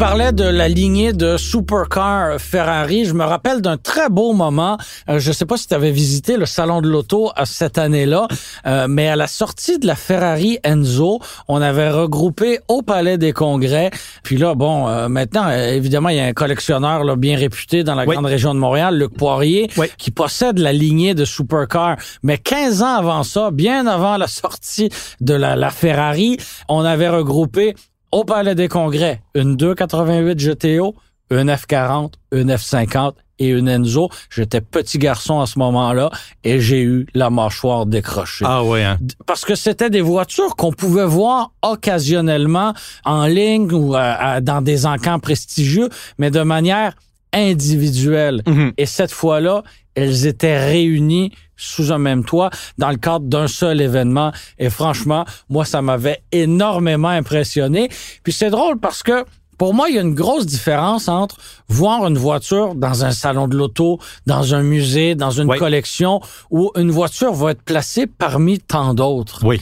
Parlais 0.10 0.34
de 0.34 0.44
la 0.44 0.68
lignée 0.68 1.14
de 1.14 1.38
supercar 1.38 2.38
Ferrari. 2.38 3.06
Je 3.06 3.14
me 3.14 3.24
rappelle 3.24 3.62
d'un 3.62 3.78
très 3.78 4.10
beau 4.10 4.34
moment. 4.34 4.78
Euh, 5.08 5.18
je 5.18 5.30
ne 5.30 5.34
sais 5.34 5.46
pas 5.46 5.56
si 5.56 5.66
tu 5.66 5.74
avais 5.74 5.92
visité 5.92 6.36
le 6.36 6.46
salon 6.46 6.82
de 6.82 6.90
l'auto 6.90 7.32
euh, 7.38 7.44
cette 7.46 7.78
année-là, 7.78 8.28
euh, 8.68 8.88
mais 8.90 9.08
à 9.08 9.16
la 9.16 9.28
sortie 9.28 9.80
de 9.80 9.88
la 9.88 9.96
Ferrari 9.96 10.60
Enzo, 10.66 11.22
on 11.48 11.62
avait 11.62 11.90
regroupé 11.90 12.60
au 12.68 12.82
Palais 12.82 13.18
des 13.18 13.32
Congrès. 13.32 13.92
Puis 14.24 14.36
là, 14.36 14.56
bon, 14.56 15.08
maintenant, 15.08 15.50
évidemment, 15.50 16.10
il 16.10 16.18
y 16.18 16.20
a 16.20 16.26
un 16.26 16.34
collectionneur 16.34 17.06
là, 17.06 17.16
bien 17.16 17.38
réputé 17.38 17.86
dans 17.86 17.96
la 17.96 18.06
grande 18.06 18.26
région 18.26 18.54
de 18.54 18.60
Montréal, 18.60 18.98
Luc 18.98 19.16
Poirier, 19.16 19.70
qui 19.98 20.12
possède 20.12 20.60
la 20.60 20.74
lignée 20.74 21.14
de 21.14 21.24
supercar. 21.24 21.96
Mais 22.24 22.38
15 22.38 22.82
ans 22.82 22.96
avant 22.98 23.24
ça, 23.24 23.52
bien 23.52 23.88
avant 23.88 24.18
la 24.18 24.28
sortie 24.28 24.90
de 25.22 25.34
la, 25.34 25.56
la 25.56 25.70
Ferrari, 25.70 26.36
on 26.68 26.82
avait 26.82 27.10
regroupé 27.10 27.74
au 28.14 28.24
Palais 28.24 28.54
des 28.54 28.68
Congrès, 28.68 29.22
une 29.34 29.58
288 29.58 30.38
GTO, 30.38 30.96
une 31.32 31.50
F40, 31.50 32.14
une 32.32 32.52
F50 32.52 33.14
et 33.40 33.48
une 33.48 33.68
Enzo. 33.68 34.10
J'étais 34.30 34.62
petit 34.62 35.00
garçon 35.00 35.42
à 35.42 35.48
ce 35.48 35.58
moment-là 35.58 36.12
et 36.44 36.60
j'ai 36.60 36.84
eu 36.84 37.08
la 37.16 37.32
mâchoire 37.32 37.88
décrochée. 37.88 38.46
Ah 38.48 38.64
ouais. 38.64 38.84
Hein? 38.84 39.00
Parce 39.26 39.46
que 39.46 39.56
c'était 39.56 39.90
des 39.90 40.02
voitures 40.02 40.56
qu'on 40.56 40.72
pouvait 40.72 41.08
voir 41.08 41.54
occasionnellement 41.64 42.76
en 43.04 43.26
ligne 43.26 43.72
ou 43.72 43.94
dans 43.94 44.62
des 44.62 44.86
encans 44.86 45.18
prestigieux, 45.18 45.90
mais 46.20 46.30
de 46.30 46.42
manière 46.42 46.94
individuelle. 47.34 48.44
Mm-hmm. 48.46 48.74
Et 48.78 48.86
cette 48.86 49.12
fois-là, 49.12 49.64
elles 49.96 50.26
étaient 50.26 50.60
réunies 50.60 51.32
sous 51.56 51.92
un 51.92 51.98
même 51.98 52.26
toit 52.26 52.50
dans 52.78 52.90
le 52.90 52.98
cadre 52.98 53.26
d'un 53.26 53.48
seul 53.48 53.82
événement. 53.82 54.32
Et 54.60 54.70
franchement, 54.70 55.26
moi, 55.50 55.66
ça 55.66 55.82
m'avait 55.82 56.24
énormément 56.32 57.10
impressionné. 57.10 57.90
Puis 58.24 58.34
c'est 58.34 58.50
drôle 58.50 58.80
parce 58.80 59.04
que 59.04 59.24
pour 59.58 59.74
moi, 59.74 59.88
il 59.90 59.96
y 59.96 60.00
a 60.00 60.02
une 60.02 60.16
grosse 60.16 60.46
différence 60.46 61.08
entre 61.08 61.38
voir 61.68 62.06
une 62.08 62.18
voiture 62.18 62.76
dans 62.76 63.06
un 63.06 63.12
salon 63.12 63.48
de 63.48 63.56
l'auto, 63.56 64.00
dans 64.26 64.56
un 64.56 64.64
musée, 64.64 65.16
dans 65.16 65.32
une 65.32 65.48
collection, 65.56 66.22
où 66.50 66.72
une 66.76 66.92
voiture 66.92 67.34
va 67.34 67.52
être 67.52 67.62
placée 67.62 68.08
parmi 68.08 68.60
tant 68.60 68.94
d'autres. 68.94 69.46
Oui. 69.46 69.62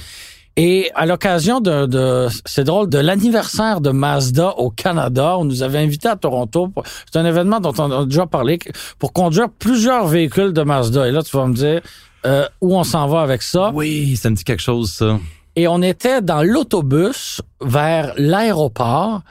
Et 0.57 0.91
à 0.95 1.05
l'occasion 1.05 1.61
de, 1.61 1.85
de 1.85 2.27
c'est 2.45 2.65
drôle, 2.65 2.89
de 2.89 2.97
l'anniversaire 2.97 3.79
de 3.79 3.91
Mazda 3.91 4.49
au 4.57 4.69
Canada, 4.69 5.37
on 5.37 5.45
nous 5.45 5.63
avait 5.63 5.79
invités 5.79 6.09
à 6.09 6.17
Toronto. 6.17 6.71
C'est 7.11 7.19
un 7.19 7.25
événement 7.25 7.59
dont 7.59 7.73
on 7.77 7.91
a 7.91 8.05
déjà 8.05 8.25
parlé 8.25 8.59
pour 8.99 9.13
conduire 9.13 9.49
plusieurs 9.49 10.07
véhicules 10.07 10.51
de 10.51 10.61
Mazda. 10.61 11.07
Et 11.07 11.11
là, 11.11 11.23
tu 11.23 11.35
vas 11.37 11.47
me 11.47 11.53
dire 11.53 11.81
euh, 12.25 12.47
où 12.59 12.75
on 12.75 12.83
s'en 12.83 13.07
va 13.07 13.21
avec 13.21 13.41
ça. 13.41 13.71
Oui, 13.73 14.17
ça 14.17 14.29
me 14.29 14.35
dit 14.35 14.43
quelque 14.43 14.61
chose, 14.61 14.91
ça. 14.91 15.17
Et 15.55 15.67
on 15.67 15.81
était 15.81 16.21
dans 16.21 16.43
l'autobus 16.43 17.41
vers 17.61 18.13
l'aéroport 18.17 19.21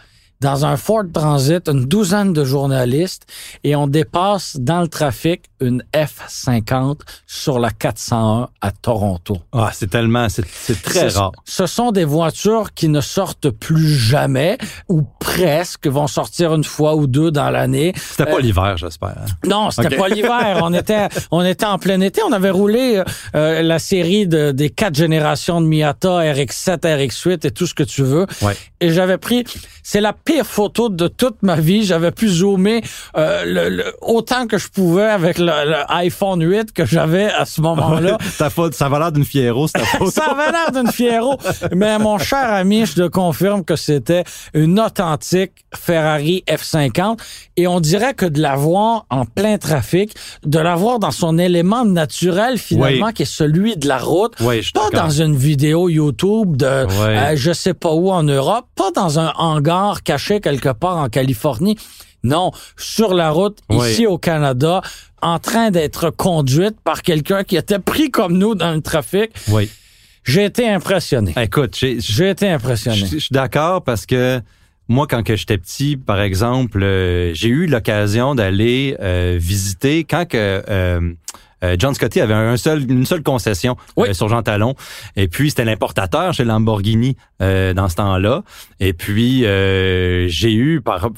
dans 0.40 0.64
un 0.64 0.76
Ford 0.76 1.04
Transit, 1.12 1.68
une 1.68 1.84
douzaine 1.84 2.32
de 2.32 2.44
journalistes, 2.44 3.26
et 3.62 3.76
on 3.76 3.86
dépasse 3.86 4.56
dans 4.56 4.80
le 4.80 4.88
trafic 4.88 5.42
une 5.60 5.84
F-50 5.94 7.00
sur 7.26 7.58
la 7.58 7.70
401 7.70 8.48
à 8.60 8.70
Toronto. 8.70 9.38
Ah, 9.52 9.70
c'est 9.74 9.90
tellement, 9.90 10.28
c'est 10.28 10.82
très 10.82 11.08
rare. 11.08 11.32
Ce 11.44 11.66
sont 11.66 11.92
des 11.92 12.04
voitures 12.04 12.72
qui 12.72 12.88
ne 12.88 13.02
sortent 13.02 13.50
plus 13.50 13.94
jamais, 13.94 14.56
ou 14.88 15.02
presque, 15.18 15.86
vont 15.86 16.06
sortir 16.06 16.54
une 16.54 16.64
fois 16.64 16.96
ou 16.96 17.06
deux 17.06 17.30
dans 17.30 17.50
l'année. 17.50 17.92
C'était 17.96 18.24
pas 18.24 18.36
euh, 18.36 18.40
l'hiver, 18.40 18.76
j'espère. 18.78 19.10
Hein? 19.10 19.46
Non, 19.46 19.70
c'était 19.70 19.96
pas 19.96 20.08
l'hiver. 20.08 20.60
on 20.62 20.72
était, 20.72 21.08
on 21.30 21.44
était 21.44 21.66
en 21.66 21.78
plein 21.78 22.00
été. 22.00 22.22
On 22.22 22.32
avait 22.32 22.50
roulé 22.50 23.02
euh, 23.34 23.62
la 23.62 23.78
série 23.78 24.26
de, 24.26 24.52
des 24.52 24.70
quatre 24.70 24.94
générations 24.94 25.60
de 25.60 25.66
Miata, 25.66 26.20
RX-7, 26.32 26.80
RX-8 26.80 27.46
et 27.46 27.50
tout 27.50 27.66
ce 27.66 27.74
que 27.74 27.82
tu 27.82 28.02
veux. 28.02 28.26
Ouais. 28.40 28.56
Et 28.80 28.90
j'avais 28.90 29.18
pris, 29.18 29.44
c'est 29.82 30.00
la 30.00 30.14
pire 30.30 30.46
photo 30.46 30.88
de 30.88 31.08
toute 31.08 31.42
ma 31.42 31.56
vie. 31.56 31.84
J'avais 31.84 32.12
pu 32.12 32.28
zoomer 32.28 32.82
euh, 33.16 33.42
le, 33.44 33.92
autant 34.00 34.46
que 34.46 34.58
je 34.58 34.68
pouvais 34.68 35.08
avec 35.08 35.38
le, 35.38 35.50
iPhone 35.88 36.40
8 36.40 36.72
que 36.72 36.84
j'avais 36.84 37.26
à 37.32 37.44
ce 37.44 37.60
moment-là. 37.60 38.16
ça 38.72 38.88
va 38.88 38.98
l'air 38.98 39.10
d'une 39.10 39.24
Fiero, 39.24 39.66
cette 39.66 39.82
photo. 39.98 40.10
ça 40.10 40.26
avait 40.26 40.52
l'air 40.52 40.70
d'une 40.72 40.92
Fiero. 40.92 41.36
Mais 41.74 41.98
mon 41.98 42.18
cher 42.18 42.52
ami, 42.52 42.86
je 42.86 42.94
te 42.94 43.08
confirme 43.08 43.64
que 43.64 43.74
c'était 43.74 44.22
une 44.54 44.78
authentique 44.78 45.64
Ferrari 45.74 46.44
F50. 46.48 47.18
Et 47.56 47.66
on 47.66 47.80
dirait 47.80 48.14
que 48.14 48.26
de 48.26 48.40
la 48.40 48.54
voir 48.54 49.06
en 49.10 49.24
plein 49.24 49.58
trafic, 49.58 50.14
de 50.44 50.58
la 50.58 50.76
voir 50.76 51.00
dans 51.00 51.10
son 51.10 51.38
élément 51.38 51.84
naturel 51.84 52.56
finalement, 52.58 53.10
qui 53.10 53.22
est 53.22 53.32
celui 53.32 53.76
de 53.76 53.88
la 53.88 53.98
route, 53.98 54.34
pas 54.74 54.90
dans 54.92 55.10
une 55.10 55.34
vidéo 55.36 55.88
YouTube 55.88 56.56
de 56.56 56.66
euh, 56.66 57.32
je 57.34 57.52
sais 57.52 57.74
pas 57.74 57.92
où 57.92 58.10
en 58.10 58.22
Europe, 58.22 58.66
pas 58.76 58.92
dans 58.92 59.18
un 59.18 59.32
hangar 59.36 60.02
caché 60.02 60.19
quelque 60.40 60.72
part 60.72 60.96
en 60.96 61.08
Californie. 61.08 61.76
Non, 62.22 62.52
sur 62.76 63.14
la 63.14 63.30
route, 63.30 63.58
ici 63.70 64.06
au 64.06 64.18
Canada, 64.18 64.82
en 65.22 65.38
train 65.38 65.70
d'être 65.70 66.10
conduite 66.10 66.76
par 66.84 67.02
quelqu'un 67.02 67.44
qui 67.44 67.56
était 67.56 67.78
pris 67.78 68.10
comme 68.10 68.36
nous 68.36 68.54
dans 68.54 68.74
le 68.74 68.82
trafic. 68.82 69.30
Oui. 69.48 69.70
J'ai 70.24 70.44
été 70.44 70.68
impressionné. 70.68 71.34
Écoute, 71.40 71.76
j'ai 71.76 72.28
été 72.28 72.48
impressionné. 72.48 72.98
Je 72.98 73.16
suis 73.18 73.32
d'accord 73.32 73.82
parce 73.82 74.04
que 74.04 74.40
moi, 74.90 75.06
quand 75.06 75.22
que 75.22 75.36
j'étais 75.36 75.56
petit, 75.56 75.96
par 75.96 76.20
exemple, 76.20 76.82
euh, 76.82 77.32
j'ai 77.32 77.48
eu 77.48 77.66
l'occasion 77.66 78.34
d'aller 78.34 78.96
euh, 79.00 79.36
visiter 79.40 80.04
quand 80.04 80.26
que 80.26 80.62
euh, 80.68 81.12
John 81.78 81.94
Scotty 81.94 82.20
avait 82.20 82.34
un 82.34 82.56
seul, 82.56 82.90
une 82.90 83.06
seule 83.06 83.22
concession 83.22 83.76
sur 84.12 84.28
Jean 84.28 84.42
Talon. 84.42 84.74
Et 85.16 85.28
puis, 85.28 85.50
c'était 85.50 85.64
l'importateur 85.64 86.32
chez 86.32 86.44
Lamborghini 86.44 87.16
dans 87.40 87.88
ce 87.88 87.96
temps-là. 87.96 88.42
Et 88.78 88.92
puis, 88.92 89.40
j'ai 89.42 90.54
eu, 90.54 90.80
par 90.80 91.10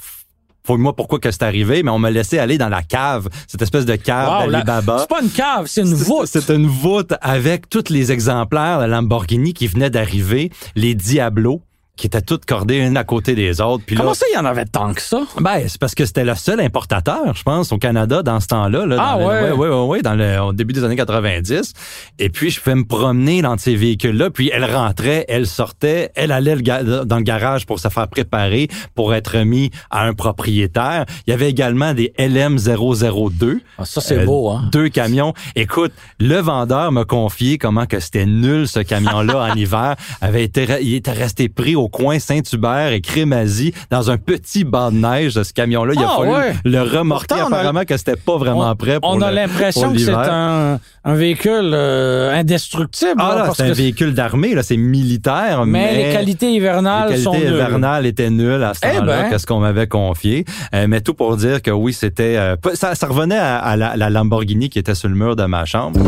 Fouille-moi 0.65 0.95
pourquoi 0.95 1.19
que 1.19 1.31
c'est 1.33 1.43
arrivé, 1.43 1.83
mais 1.83 1.91
on 1.91 1.99
m'a 1.99 2.13
laissé 2.13 2.39
aller 2.39 2.57
dans 2.57 2.69
la 2.69 2.83
cave, 2.83 3.29
cette 3.49 3.63
espèce 3.63 3.85
de 3.85 3.97
cave 3.97 4.49
d'Alibaba. 4.49 4.99
C'est 5.01 5.09
pas 5.09 5.21
une 5.21 5.31
cave, 5.31 5.67
c'est 5.67 5.81
une 5.81 5.93
voûte. 5.93 6.27
C'est 6.27 6.51
une 6.51 6.69
voûte 6.69 7.15
avec 7.21 7.69
tous 7.69 7.89
les 7.91 8.13
exemplaires 8.13 8.81
de 8.81 8.85
Lamborghini 8.85 9.55
qui 9.55 9.67
venaient 9.67 9.91
d'arriver, 9.91 10.53
les 10.77 10.95
Diablos 10.95 11.63
qui 12.03 12.09
étaient 12.09 12.21
toutes 12.21 12.47
cordées 12.47 12.79
une 12.79 12.97
à 12.97 13.05
côté 13.05 13.37
des 13.37 13.61
autres. 13.61 13.85
Puis 13.87 13.95
Comment 13.95 14.13
ça, 14.13 14.27
il 14.33 14.35
y 14.35 14.37
en 14.37 14.45
avait 14.45 14.65
tant 14.65 14.93
que 14.93 15.01
ça? 15.01 15.23
Ben, 15.41 15.61
c'est 15.69 15.79
parce 15.79 15.95
que 15.95 16.05
c'était 16.05 16.25
le 16.25 16.35
seul 16.35 16.59
importateur, 16.59 17.33
je 17.33 17.45
pense, 17.45 17.71
au 17.71 17.79
Canada 17.79 18.25
dans 18.25 18.41
ce 18.41 18.49
temps-là. 18.49 18.87
Là, 18.87 18.97
ah 18.99 19.19
ouais? 19.19 19.53
Oui, 19.53 19.69
oui, 19.69 19.77
oui, 19.87 20.03
dans 20.03 20.17
le 20.17 20.41
au 20.41 20.53
début 20.53 20.73
des 20.75 20.83
années 20.83 20.97
90. 20.97 21.73
Et 22.19 22.29
puis, 22.29 22.51
je 22.51 22.59
fais 22.59 22.75
me 22.75 22.85
promener 22.85 23.41
dans 23.41 23.57
ces 23.57 23.77
véhicules-là, 23.77 24.31
puis 24.31 24.51
elle 24.53 24.65
rentrait, 24.65 25.27
elle 25.29 25.47
sortait, 25.47 26.11
elle 26.17 26.33
allait 26.33 26.57
dans 26.57 27.17
le 27.19 27.23
garage 27.23 27.67
pour 27.67 27.79
se 27.79 27.87
faire 27.87 28.09
préparer, 28.09 28.67
pour 28.97 29.15
être 29.15 29.39
mis 29.39 29.71
à 29.91 30.05
un 30.05 30.13
propriétaire. 30.13 31.05
Il 31.29 31.31
y 31.31 31.35
avait 31.35 31.51
également 31.51 31.95
des 31.95 32.13
LM002. 32.19 33.61
Ah, 33.79 33.85
ça, 33.85 34.01
c'est 34.01 34.25
beau, 34.25 34.51
hein? 34.51 34.69
Deux 34.73 34.89
camions. 34.89 35.35
Écoute, 35.55 35.93
le 36.19 36.39
vendeur 36.39 36.91
m'a 36.91 37.05
confié 37.05 37.59
comment 37.59 37.87
que 37.87 38.01
c'était 38.01 38.27
nul, 38.27 38.67
ce 38.67 38.81
camion-là, 38.81 39.53
en 39.53 39.55
hiver. 39.57 39.95
Avait 40.21 40.43
été, 40.43 40.67
il 40.81 40.95
était 40.95 41.13
resté 41.13 41.49
pris 41.49 41.77
au 41.77 41.89
coin 41.93 42.19
Saint-Hubert 42.19 42.93
et 42.93 43.01
Crémazie 43.01 43.73
dans 43.91 44.11
un 44.11 44.17
petit 44.17 44.65
bas 44.65 44.91
de 44.91 44.97
neige 44.97 45.35
de 45.35 45.45
ce 45.45 45.53
camion-là. 45.53 45.93
Il 45.95 46.03
a 46.03 46.09
ah, 46.09 46.17
fallu 46.17 46.59
le 46.65 46.83
remorquer 46.83 47.41
apparemment 47.41 47.85
que 47.85 47.97
c'était 47.97 48.17
pas 48.17 48.37
vraiment 48.37 48.75
prêt 48.75 48.99
pour 48.99 49.11
On 49.11 49.21
a 49.23 49.31
l'impression 49.31 49.93
que 49.93 49.99
c'est 49.99 50.11
un, 50.11 50.81
un, 51.05 51.15
véhicule 51.15 51.73
euh, 51.75 52.35
indestructible. 52.35 53.15
Ah 53.19 53.35
là, 53.37 53.53
c'est 53.55 53.63
un 53.63 53.73
véhicule 53.73 54.15
d'armée, 54.15 54.55
là, 54.55 54.63
c'est 54.63 54.77
militaire. 54.77 55.65
Mais, 55.67 56.09
les 56.09 56.13
qualités 56.13 56.51
hivernales 56.51 57.13
les 57.13 57.23
qualités 57.23 57.49
hivernales 57.49 58.07
étaient 58.07 58.31
nulles 58.31 58.63
à 58.63 58.75
ce 58.75 58.81
eh 58.85 58.97
temps-là, 58.97 59.23
ben. 59.23 59.31
qu'est-ce 59.31 59.47
qu'on 59.47 59.61
m'avait 59.61 59.87
confié. 59.87 60.45
Euh, 60.75 60.87
mais 60.89 61.01
tout 61.01 61.15
pour 61.15 61.37
dire 61.37 61.63
que 61.63 61.71
oui, 61.71 61.93
c'était... 61.93 62.37
Euh, 62.37 62.57
ça, 62.75 62.95
ça, 62.95 63.07
revenait 63.07 63.39
à, 63.39 63.77
la, 63.77 63.97
la 63.97 64.11
Lamborghini 64.11 64.71
qui 64.71 64.79
était 64.79 64.95
sur 64.95 65.09
le 65.09 65.15
mur 65.15 65.37
de 65.37 65.45
ma 65.45 65.65
chambre. 65.65 66.01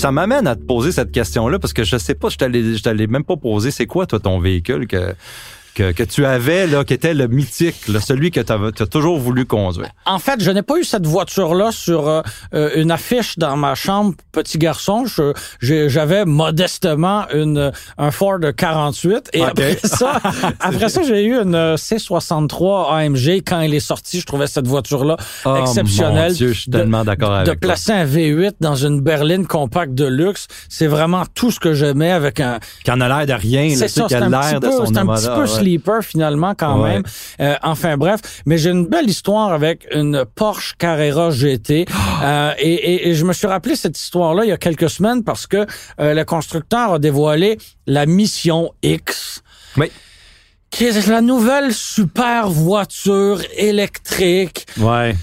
Ça 0.00 0.12
m'amène 0.12 0.46
à 0.46 0.56
te 0.56 0.64
poser 0.64 0.92
cette 0.92 1.12
question-là 1.12 1.58
parce 1.58 1.74
que 1.74 1.84
je 1.84 1.98
sais 1.98 2.14
pas, 2.14 2.30
je 2.30 2.38
t'allais, 2.38 2.74
je 2.74 2.82
t'allais 2.82 3.06
même 3.06 3.22
pas 3.22 3.36
poser, 3.36 3.70
c'est 3.70 3.84
quoi 3.84 4.06
toi 4.06 4.18
ton 4.18 4.40
véhicule 4.40 4.86
que 4.86 5.14
que, 5.74 5.92
que, 5.92 6.02
tu 6.02 6.24
avais, 6.24 6.66
là, 6.66 6.84
qui 6.84 6.94
était 6.94 7.14
le 7.14 7.26
mythique, 7.28 7.88
là, 7.88 8.00
celui 8.00 8.30
que 8.30 8.40
tu 8.40 8.52
as, 8.52 8.86
toujours 8.86 9.18
voulu 9.18 9.44
conduire? 9.46 9.90
En 10.06 10.18
fait, 10.18 10.42
je 10.42 10.50
n'ai 10.50 10.62
pas 10.62 10.78
eu 10.78 10.84
cette 10.84 11.06
voiture-là 11.06 11.72
sur 11.72 12.08
euh, 12.08 12.22
euh, 12.54 12.70
une 12.76 12.90
affiche 12.90 13.38
dans 13.38 13.56
ma 13.56 13.74
chambre, 13.74 14.14
petit 14.32 14.58
garçon. 14.58 15.04
J'avais 15.60 16.24
modestement 16.24 17.26
une 17.32 17.72
un 17.98 18.10
Ford 18.10 18.38
48. 18.56 19.30
Et 19.32 19.42
après 19.42 19.78
ça, 19.84 20.20
après 20.60 20.88
ça, 20.88 21.02
j'ai 21.02 21.24
eu 21.24 21.34
une 21.34 21.74
C63 21.74 22.92
AMG. 22.92 23.42
Quand 23.46 23.60
elle 23.60 23.74
est 23.74 23.80
sortie, 23.80 24.20
je 24.20 24.26
trouvais 24.26 24.46
cette 24.46 24.66
voiture-là 24.66 25.16
oh, 25.44 25.56
exceptionnelle. 25.60 26.30
Mon 26.30 26.36
Dieu, 26.36 26.52
je 26.52 26.60
suis 26.60 26.70
tellement 26.70 27.04
d'accord 27.04 27.32
avec 27.32 27.46
De 27.46 27.58
placer 27.58 27.92
un 27.92 28.04
V8 28.04 28.54
dans 28.60 28.74
une 28.74 29.00
berline 29.00 29.46
compacte 29.46 29.94
de 29.94 30.06
luxe, 30.06 30.46
c'est 30.68 30.86
vraiment 30.86 31.24
tout 31.34 31.50
ce 31.50 31.60
que 31.60 31.74
j'aimais 31.74 32.10
avec 32.10 32.40
un... 32.40 32.58
Qui 32.84 32.90
en 32.90 33.00
a 33.00 33.08
l'air 33.08 33.26
de 33.26 33.40
rien. 33.40 33.70
C'est 33.76 33.88
ça, 33.88 34.06
c'est 34.08 34.16
un, 34.16 34.30
petit 34.30 34.60
peu, 34.60 34.98
un 34.98 35.14
petit 35.14 35.28
peu 35.28 35.46
sleeper 35.60 36.02
finalement 36.02 36.54
quand 36.54 36.78
même. 36.78 37.02
Euh, 37.40 37.54
enfin 37.62 37.96
bref, 37.96 38.20
mais 38.46 38.58
j'ai 38.58 38.70
une 38.70 38.86
belle 38.86 39.08
histoire 39.08 39.52
avec 39.52 39.86
une 39.92 40.24
Porsche 40.34 40.74
Carrera 40.78 41.30
GT 41.30 41.86
euh, 42.22 42.52
et, 42.58 43.10
et, 43.10 43.14
je 43.14 43.24
me 43.24 43.32
suis 43.32 43.46
rappelé 43.46 43.76
cette 43.76 43.98
histoire-là 43.98 44.44
il 44.44 44.48
y 44.48 44.52
a 44.52 44.58
quelques 44.58 44.90
semaines 44.90 45.24
parce 45.24 45.46
que 45.46 45.66
euh, 46.00 46.14
le 46.14 46.24
constructeur 46.24 46.94
a 46.94 46.98
dévoilé 46.98 47.58
la 47.86 48.06
Mission 48.06 48.72
X. 48.82 49.42
Oui 49.76 49.90
qui 50.70 50.84
est 50.84 51.08
la 51.08 51.20
nouvelle 51.20 51.74
super 51.74 52.48
voiture 52.48 53.40
électrique. 53.56 54.66
Ouais. 54.78 55.16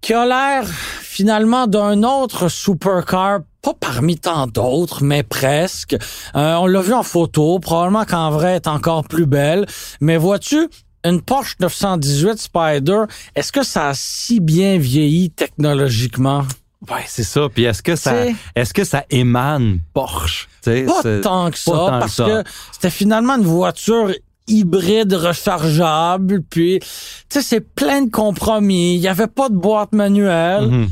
Qui 0.00 0.12
a 0.12 0.26
l'air 0.26 0.68
finalement 0.68 1.66
d'un 1.66 2.02
autre 2.02 2.48
supercar 2.48 3.40
pas 3.64 3.74
parmi 3.74 4.18
tant 4.18 4.46
d'autres, 4.46 5.02
mais 5.02 5.22
presque. 5.22 5.96
Euh, 6.36 6.54
on 6.56 6.66
l'a 6.66 6.82
vu 6.82 6.92
en 6.92 7.02
photo, 7.02 7.58
probablement 7.58 8.04
qu'en 8.04 8.30
vrai, 8.30 8.50
elle 8.50 8.56
est 8.56 8.68
encore 8.68 9.04
plus 9.04 9.26
belle. 9.26 9.66
Mais 10.00 10.18
vois-tu, 10.18 10.68
une 11.02 11.22
Porsche 11.22 11.56
918 11.60 12.38
Spider, 12.38 13.04
est-ce 13.34 13.52
que 13.52 13.62
ça 13.64 13.88
a 13.88 13.94
si 13.94 14.40
bien 14.40 14.78
vieilli 14.78 15.30
technologiquement? 15.30 16.42
Ouais, 16.90 17.04
c'est 17.06 17.24
ça. 17.24 17.48
Puis 17.52 17.64
est-ce 17.64 17.82
que 17.82 17.96
ça, 17.96 18.12
est-ce 18.54 18.74
que 18.74 18.84
ça 18.84 19.04
émane 19.08 19.78
Porsche? 19.94 20.48
T'sais, 20.60 20.82
pas 20.82 21.20
tant 21.22 21.50
que 21.50 21.58
ça, 21.58 21.96
parce 21.98 22.16
que 22.16 22.44
c'était 22.72 22.90
finalement 22.90 23.36
une 23.36 23.46
voiture 23.46 24.12
hybride 24.46 25.14
rechargeable. 25.14 26.42
Puis, 26.42 26.80
tu 26.80 26.86
sais, 27.30 27.40
c'est 27.40 27.60
plein 27.60 28.02
de 28.02 28.10
compromis. 28.10 28.96
Il 28.96 29.00
y 29.00 29.08
avait 29.08 29.26
pas 29.26 29.48
de 29.48 29.56
boîte 29.56 29.92
manuelle. 29.92 30.64
Mm-hmm 30.64 30.88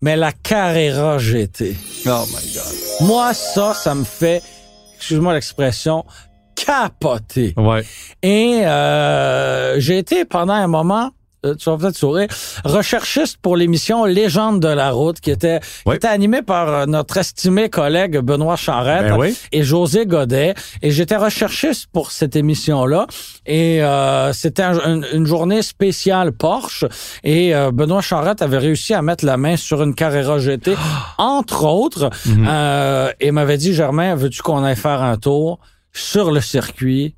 mais 0.00 0.16
la 0.16 0.32
Carrera 0.32 1.18
GT. 1.18 1.76
Oh 2.06 2.24
my 2.28 2.52
God. 2.54 3.06
Moi, 3.06 3.34
ça, 3.34 3.74
ça 3.74 3.94
me 3.94 4.04
fait, 4.04 4.42
excuse-moi 4.96 5.34
l'expression, 5.34 6.04
capoter. 6.54 7.54
Ouais. 7.56 7.84
Et 8.22 8.62
euh, 8.64 9.78
j'ai 9.78 9.98
été 9.98 10.24
pendant 10.24 10.54
un 10.54 10.66
moment 10.66 11.06
euh, 11.06 11.10
tu 11.54 11.70
vas 11.70 11.76
peut-être 11.76 11.96
sourire, 11.96 12.28
recherchiste 12.64 13.38
pour 13.40 13.56
l'émission 13.56 14.04
Légende 14.04 14.60
de 14.60 14.68
la 14.68 14.90
route 14.90 15.20
qui 15.20 15.30
était, 15.30 15.60
qui 15.84 15.92
était 15.92 16.08
animée 16.08 16.42
par 16.42 16.68
euh, 16.68 16.86
notre 16.86 17.16
estimé 17.16 17.68
collègue 17.68 18.18
Benoît 18.18 18.56
Charette 18.56 19.08
ben 19.08 19.32
et 19.52 19.62
José 19.62 20.06
Godet. 20.06 20.54
Et 20.82 20.90
j'étais 20.90 21.16
recherchiste 21.16 21.88
pour 21.92 22.10
cette 22.10 22.36
émission-là. 22.36 23.06
Et 23.46 23.82
euh, 23.82 24.32
c'était 24.32 24.64
une 24.64 25.26
journée 25.26 25.62
spéciale 25.62 26.32
Porsche. 26.32 26.84
Et 27.24 27.52
Benoît 27.72 28.00
Charette 28.00 28.42
avait 28.42 28.58
réussi 28.58 28.94
à 28.94 29.02
mettre 29.02 29.24
la 29.24 29.36
main 29.36 29.56
sur 29.56 29.82
une 29.82 29.94
Carrera 29.94 30.38
GT, 30.38 30.74
entre 31.18 31.64
autres. 31.64 32.10
Mhm. 32.26 33.12
et 33.20 33.30
m'avait 33.30 33.58
dit, 33.58 33.74
Germain, 33.74 34.14
veux-tu 34.14 34.42
qu'on 34.42 34.62
aille 34.64 34.76
faire 34.76 35.02
un 35.02 35.16
tour 35.16 35.58
sur 35.92 36.30
le 36.30 36.40
circuit? 36.40 37.14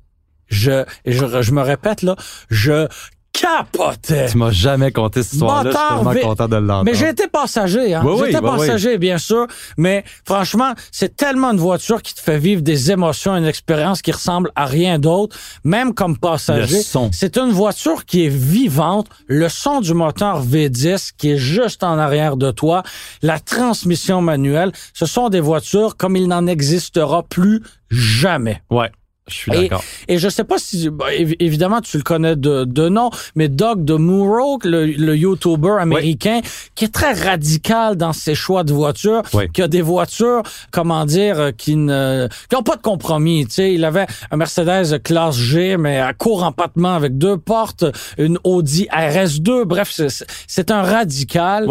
Je, 0.47 0.83
je, 1.05 1.41
je 1.41 1.51
me 1.51 1.61
répète 1.61 2.01
là, 2.01 2.15
je 2.49 2.87
capotais. 3.31 4.27
Tu 4.27 4.37
m'as 4.37 4.51
jamais 4.51 4.91
conté 4.91 5.23
cette 5.23 5.33
histoire-là. 5.33 5.71
Je 5.71 5.77
suis 5.77 6.13
tellement 6.13 6.29
content 6.29 6.47
de 6.47 6.55
l'entendre. 6.57 6.83
Mais 6.85 6.93
j'ai 6.93 7.09
été 7.09 7.27
passager, 7.27 7.93
hein. 7.93 8.01
Oui, 8.03 8.25
J'étais 8.25 8.41
passager, 8.41 8.97
bien 8.97 9.17
sûr. 9.17 9.47
Mais 9.77 10.03
franchement, 10.25 10.73
c'est 10.91 11.15
tellement 11.15 11.51
une 11.51 11.59
voiture 11.59 12.01
qui 12.01 12.13
te 12.13 12.19
fait 12.19 12.37
vivre 12.37 12.61
des 12.61 12.91
émotions, 12.91 13.35
une 13.35 13.45
expérience 13.45 14.01
qui 14.01 14.11
ressemble 14.11 14.51
à 14.55 14.65
rien 14.65 14.99
d'autre. 14.99 15.37
Même 15.63 15.93
comme 15.93 16.17
passager. 16.17 16.81
C'est 17.11 17.37
une 17.37 17.51
voiture 17.51 18.05
qui 18.05 18.25
est 18.25 18.29
vivante. 18.29 19.07
Le 19.27 19.49
son 19.49 19.81
du 19.81 19.93
moteur 19.93 20.43
V10 20.45 21.11
qui 21.17 21.31
est 21.31 21.37
juste 21.37 21.83
en 21.83 21.97
arrière 21.97 22.37
de 22.37 22.51
toi. 22.51 22.83
La 23.21 23.39
transmission 23.39 24.21
manuelle. 24.21 24.71
Ce 24.93 25.05
sont 25.05 25.29
des 25.29 25.41
voitures 25.41 25.97
comme 25.97 26.15
il 26.15 26.27
n'en 26.27 26.47
existera 26.47 27.23
plus 27.23 27.61
jamais. 27.89 28.61
Ouais. 28.69 28.91
Je 29.29 29.35
suis 29.35 29.51
d'accord. 29.51 29.83
Et, 30.07 30.17
je 30.17 30.29
sais 30.29 30.43
pas 30.43 30.57
si, 30.57 30.89
bah, 30.89 31.05
évidemment, 31.13 31.81
tu 31.81 31.97
le 31.97 32.03
connais 32.03 32.35
de, 32.35 32.65
de 32.65 32.89
nom, 32.89 33.09
mais 33.35 33.47
Doug 33.47 33.85
de 33.85 33.95
Muro, 33.95 34.59
le, 34.63 34.85
le 34.85 35.15
YouTuber 35.15 35.77
américain, 35.79 36.41
qui 36.75 36.85
est 36.85 36.93
très 36.93 37.13
radical 37.13 37.95
dans 37.95 38.13
ses 38.13 38.35
choix 38.35 38.63
de 38.63 38.73
voitures, 38.73 39.21
qui 39.53 39.61
a 39.61 39.67
des 39.67 39.81
voitures, 39.81 40.43
comment 40.71 41.05
dire, 41.05 41.39
euh, 41.39 41.51
qui 41.51 41.75
ne, 41.75 42.27
qui 42.49 42.55
ont 42.55 42.63
pas 42.63 42.75
de 42.75 42.81
compromis. 42.81 43.45
Tu 43.47 43.53
sais, 43.53 43.73
il 43.73 43.85
avait 43.85 44.07
un 44.31 44.37
Mercedes 44.37 45.01
classe 45.03 45.37
G, 45.37 45.77
mais 45.77 45.99
à 45.99 46.13
court 46.13 46.43
empattement 46.43 46.95
avec 46.95 47.17
deux 47.17 47.37
portes, 47.37 47.85
une 48.17 48.39
Audi 48.43 48.87
RS2. 48.91 49.63
Bref, 49.63 49.99
c'est 50.47 50.71
un 50.71 50.81
radical. 50.81 51.67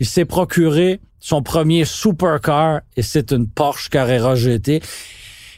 Il 0.00 0.06
s'est 0.06 0.24
procuré 0.24 1.00
son 1.20 1.42
premier 1.42 1.84
supercar 1.84 2.80
et 2.96 3.02
c'est 3.02 3.32
une 3.32 3.48
Porsche 3.48 3.88
Carrera 3.88 4.34
GT. 4.34 4.82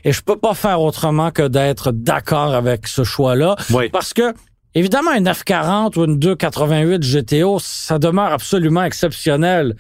Et 0.07 0.13
je 0.13 0.23
peux 0.23 0.37
pas 0.37 0.55
faire 0.55 0.81
autrement 0.81 1.33
que 1.33 1.49
d'être 1.49 1.91
d'accord 1.91 2.55
avec 2.55 2.87
ce 2.87 3.03
choix-là. 3.03 3.57
Parce 3.91 4.15
que, 4.15 4.33
évidemment, 4.73 5.13
une 5.13 5.29
F40 5.29 5.99
ou 5.99 6.05
une 6.05 6.21
288 6.21 7.03
GTO, 7.03 7.59
ça 7.59 7.99
demeure 7.99 8.33
absolument 8.33 8.85
exceptionnel. 8.85 9.75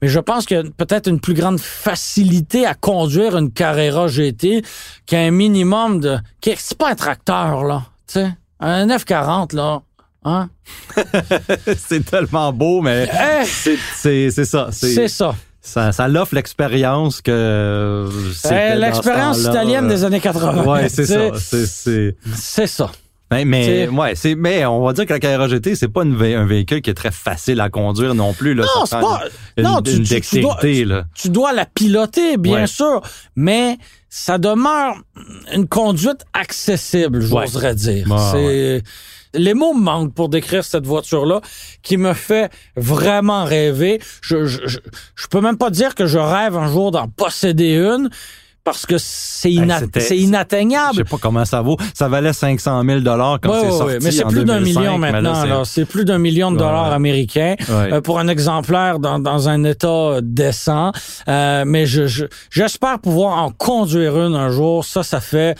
Mais 0.00 0.06
je 0.06 0.20
pense 0.20 0.46
qu'il 0.46 0.58
y 0.58 0.60
a 0.60 0.62
peut-être 0.62 1.08
une 1.08 1.18
plus 1.18 1.34
grande 1.34 1.58
facilité 1.58 2.66
à 2.66 2.74
conduire 2.74 3.36
une 3.36 3.50
Carrera 3.50 4.06
GT 4.06 4.62
qu'un 5.06 5.32
minimum 5.32 5.98
de... 5.98 6.18
C'est 6.40 6.78
pas 6.78 6.90
un 6.90 6.94
tracteur, 6.94 7.64
là. 7.64 7.82
Tu 8.06 8.20
sais, 8.20 8.30
un 8.60 8.86
F40, 8.86 9.56
là. 9.56 9.82
Hein? 10.24 10.50
c'est 11.76 12.04
tellement 12.08 12.52
beau, 12.52 12.80
mais 12.80 13.10
eh! 13.12 13.44
c'est 13.44 14.30
ça. 14.44 14.68
C'est 14.70 15.08
ça 15.08 15.34
ça, 15.60 15.92
ça 15.92 16.08
l'offre 16.08 16.34
l'expérience 16.34 17.20
que 17.20 18.08
c'est 18.34 18.76
l'expérience 18.76 19.40
italienne 19.40 19.88
des 19.88 20.04
années 20.04 20.20
80. 20.20 20.64
Ouais, 20.64 20.88
c'est 20.88 21.06
ça. 21.06 21.30
C'est 22.34 22.66
ça. 22.66 22.90
Ben, 23.30 23.46
mais 23.46 23.88
ouais, 23.88 24.14
c'est 24.14 24.34
mais 24.34 24.64
on 24.64 24.82
va 24.82 24.94
dire 24.94 25.04
que 25.04 25.12
la 25.12 25.20
Carrera 25.20 25.48
GT 25.48 25.74
c'est 25.74 25.88
pas 25.88 26.02
un 26.02 26.46
véhicule 26.46 26.80
qui 26.80 26.88
est 26.88 26.94
très 26.94 27.10
facile 27.10 27.60
à 27.60 27.68
conduire 27.68 28.14
non 28.14 28.32
plus 28.32 28.54
là. 28.54 28.64
Non, 28.64 28.86
c'est 28.86 29.00
pas. 29.00 29.24
non, 29.58 29.82
tu, 29.82 30.02
tu, 30.02 30.40
dois, 30.40 30.56
tu, 31.14 31.28
dois, 31.28 31.52
la 31.52 31.66
piloter 31.66 32.38
bien 32.38 32.66
sûr, 32.66 33.02
mais 33.36 33.76
ça 34.08 34.38
demeure 34.38 34.96
une 35.54 35.68
conduite 35.68 36.24
accessible, 36.32 37.20
j'oserais 37.20 37.74
dire. 37.74 38.06
c'est 38.32 38.82
les 39.34 39.54
mots 39.54 39.74
me 39.74 39.82
manquent 39.82 40.14
pour 40.14 40.28
décrire 40.28 40.64
cette 40.64 40.86
voiture-là 40.86 41.40
qui 41.82 41.96
me 41.96 42.12
fait 42.12 42.50
vraiment 42.76 43.44
rêver. 43.44 44.00
Je, 44.22 44.46
je, 44.46 44.66
je, 44.66 45.26
peux 45.28 45.40
même 45.40 45.58
pas 45.58 45.70
dire 45.70 45.94
que 45.94 46.06
je 46.06 46.18
rêve 46.18 46.56
un 46.56 46.68
jour 46.68 46.90
d'en 46.90 47.08
posséder 47.08 47.74
une 47.74 48.10
parce 48.68 48.84
que 48.84 48.96
c'est 48.98 49.50
inatteignable. 49.50 50.92
Je 50.92 50.98
sais 50.98 51.04
pas 51.04 51.16
comment 51.18 51.46
ça 51.46 51.62
vaut. 51.62 51.78
Ça 51.94 52.08
valait 52.08 52.34
500 52.34 52.82
000 52.84 53.00
dollars 53.00 53.38
quand 53.40 53.62
c'est 53.62 53.70
sorti 53.70 53.96
Mais 54.02 54.10
c'est 54.10 54.24
plus 54.24 54.44
d'un 54.44 54.60
million 54.60 54.98
maintenant. 54.98 55.64
C'est 55.64 55.86
plus 55.86 56.04
d'un 56.04 56.18
million 56.18 56.52
de 56.52 56.58
dollars 56.58 56.92
américains 56.92 57.54
euh, 57.70 58.02
pour 58.02 58.18
un 58.18 58.28
exemplaire 58.28 58.98
dans, 58.98 59.18
dans 59.18 59.48
un 59.48 59.64
état 59.64 60.18
décent. 60.22 60.92
Euh, 61.28 61.64
mais 61.66 61.86
je 61.86 62.26
j'espère 62.50 62.98
pouvoir 62.98 63.38
en 63.38 63.50
conduire 63.52 64.18
une 64.18 64.34
un 64.34 64.50
jour. 64.50 64.84
Ça, 64.84 65.02
ça 65.02 65.20
fait 65.20 65.56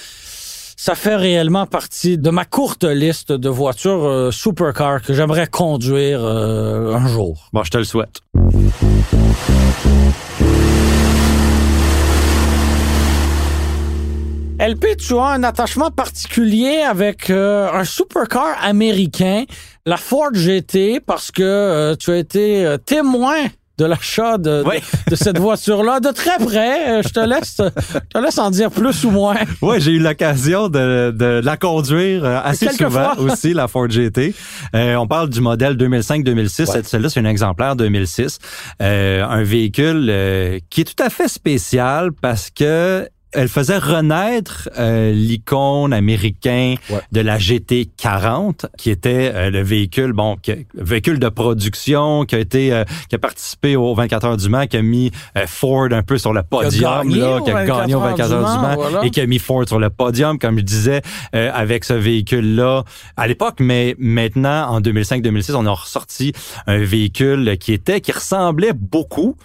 ça 0.78 0.94
fait 0.94 1.16
réellement 1.16 1.66
partie 1.66 2.18
de 2.18 2.30
ma 2.30 2.44
courte 2.44 2.84
liste 2.84 3.32
de 3.32 3.48
voitures 3.48 4.06
euh, 4.06 4.30
supercar 4.30 5.02
que 5.02 5.12
j'aimerais 5.12 5.48
conduire 5.48 6.20
euh, 6.22 6.94
un 6.94 7.08
jour. 7.08 7.48
Bon, 7.52 7.64
je 7.64 7.70
te 7.72 7.78
le 7.78 7.84
souhaite. 7.84 8.20
LP, 14.60 14.96
tu 14.98 15.16
as 15.16 15.24
un 15.24 15.42
attachement 15.42 15.90
particulier 15.90 16.82
avec 16.88 17.28
euh, 17.30 17.68
un 17.72 17.84
supercar 17.84 18.56
américain, 18.62 19.46
la 19.84 19.96
Ford 19.96 20.32
GT, 20.32 21.00
parce 21.00 21.32
que 21.32 21.96
tu 21.96 22.12
as 22.12 22.16
été 22.18 22.76
témoin 22.86 23.48
de 23.78 23.84
l'achat 23.84 24.36
de, 24.38 24.62
Oui. 24.66 24.76
de, 25.06 25.10
de 25.12 25.16
cette 25.16 25.38
voiture-là 25.38 26.00
de 26.00 26.10
très 26.10 26.36
près. 26.44 26.98
Euh, 26.98 27.02
Je 27.02 27.08
te 27.10 27.20
laisse, 27.20 27.56
je 27.58 27.98
te 28.12 28.18
laisse 28.18 28.38
en 28.38 28.50
dire 28.50 28.70
plus 28.70 29.04
ou 29.04 29.10
moins. 29.10 29.36
Ouais, 29.62 29.80
j'ai 29.80 29.92
eu 29.92 29.98
l'occasion 30.00 30.68
de, 30.68 31.10
de 31.16 31.40
la 31.42 31.56
conduire 31.56 32.24
euh, 32.24 32.40
assez 32.44 32.68
souvent 32.72 33.14
fois. 33.14 33.20
aussi, 33.20 33.54
la 33.54 33.68
Ford 33.68 33.88
GT. 33.88 34.34
Euh, 34.74 34.96
on 34.96 35.06
parle 35.06 35.28
du 35.30 35.40
modèle 35.40 35.76
2005-2006. 35.76 36.66
Cette- 36.66 36.88
Celle-là, 36.88 37.08
c'est 37.08 37.20
un 37.20 37.24
exemplaire 37.24 37.76
2006. 37.76 38.38
Euh, 38.82 39.22
un 39.24 39.42
véhicule 39.42 40.08
euh, 40.10 40.58
qui 40.70 40.80
est 40.82 40.84
tout 40.84 41.02
à 41.02 41.10
fait 41.10 41.28
spécial 41.28 42.10
parce 42.20 42.50
que 42.50 43.08
elle 43.32 43.48
faisait 43.48 43.78
renaître 43.78 44.68
euh, 44.78 45.12
l'icône 45.12 45.92
américain 45.92 46.74
Ouais. 46.90 47.00
de 47.12 47.20
la 47.20 47.38
GT40, 47.38 48.66
qui 48.76 48.90
était 48.90 49.30
euh, 49.34 49.50
le 49.50 49.62
véhicule, 49.62 50.12
bon, 50.12 50.36
qui- 50.36 50.66
véhicule 50.74 51.18
de 51.18 51.28
production, 51.28 52.24
qui 52.24 52.34
a 52.34 52.38
été, 52.38 52.72
euh, 52.72 52.84
qui 53.08 53.14
a 53.16 53.18
participé 53.18 53.76
au 53.76 53.94
24 53.94 54.24
heures 54.26 54.36
du 54.36 54.48
Mans, 54.48 54.66
qui 54.66 54.76
a 54.76 54.82
mis 54.82 55.10
Ford 55.46 55.88
un 55.90 56.02
peu 56.02 56.18
sur 56.18 56.32
le 56.32 56.42
podium, 56.42 57.08
gagné 57.08 57.20
là, 57.20 57.40
qui 57.44 57.50
a 57.50 57.54
24 57.54 57.78
gagné 57.80 57.94
au 57.94 57.98
heures 57.98 58.04
24 58.10 58.28
du 58.28 58.34
heures 58.34 58.52
du 58.54 58.60
Mans, 58.60 58.74
voilà. 58.76 59.04
et 59.04 59.10
qui 59.10 59.20
a 59.20 59.26
mis 59.26 59.38
Ford 59.38 59.64
sur 59.66 59.78
le 59.78 59.90
podium, 59.90 60.38
comme 60.38 60.58
je 60.58 60.64
disais, 60.64 61.02
euh, 61.34 61.50
avec 61.54 61.84
ce 61.84 61.92
véhicule-là 61.94 62.84
à 63.16 63.26
l'époque. 63.26 63.56
Mais 63.60 63.94
maintenant, 63.98 64.68
en 64.70 64.80
2005-2006, 64.80 65.54
on 65.54 65.66
a 65.66 65.70
ressorti 65.70 66.32
un 66.66 66.78
véhicule 66.78 67.56
qui 67.58 67.72
était, 67.72 68.00
qui 68.00 68.12
ressemblait 68.12 68.72
beaucoup 68.72 69.36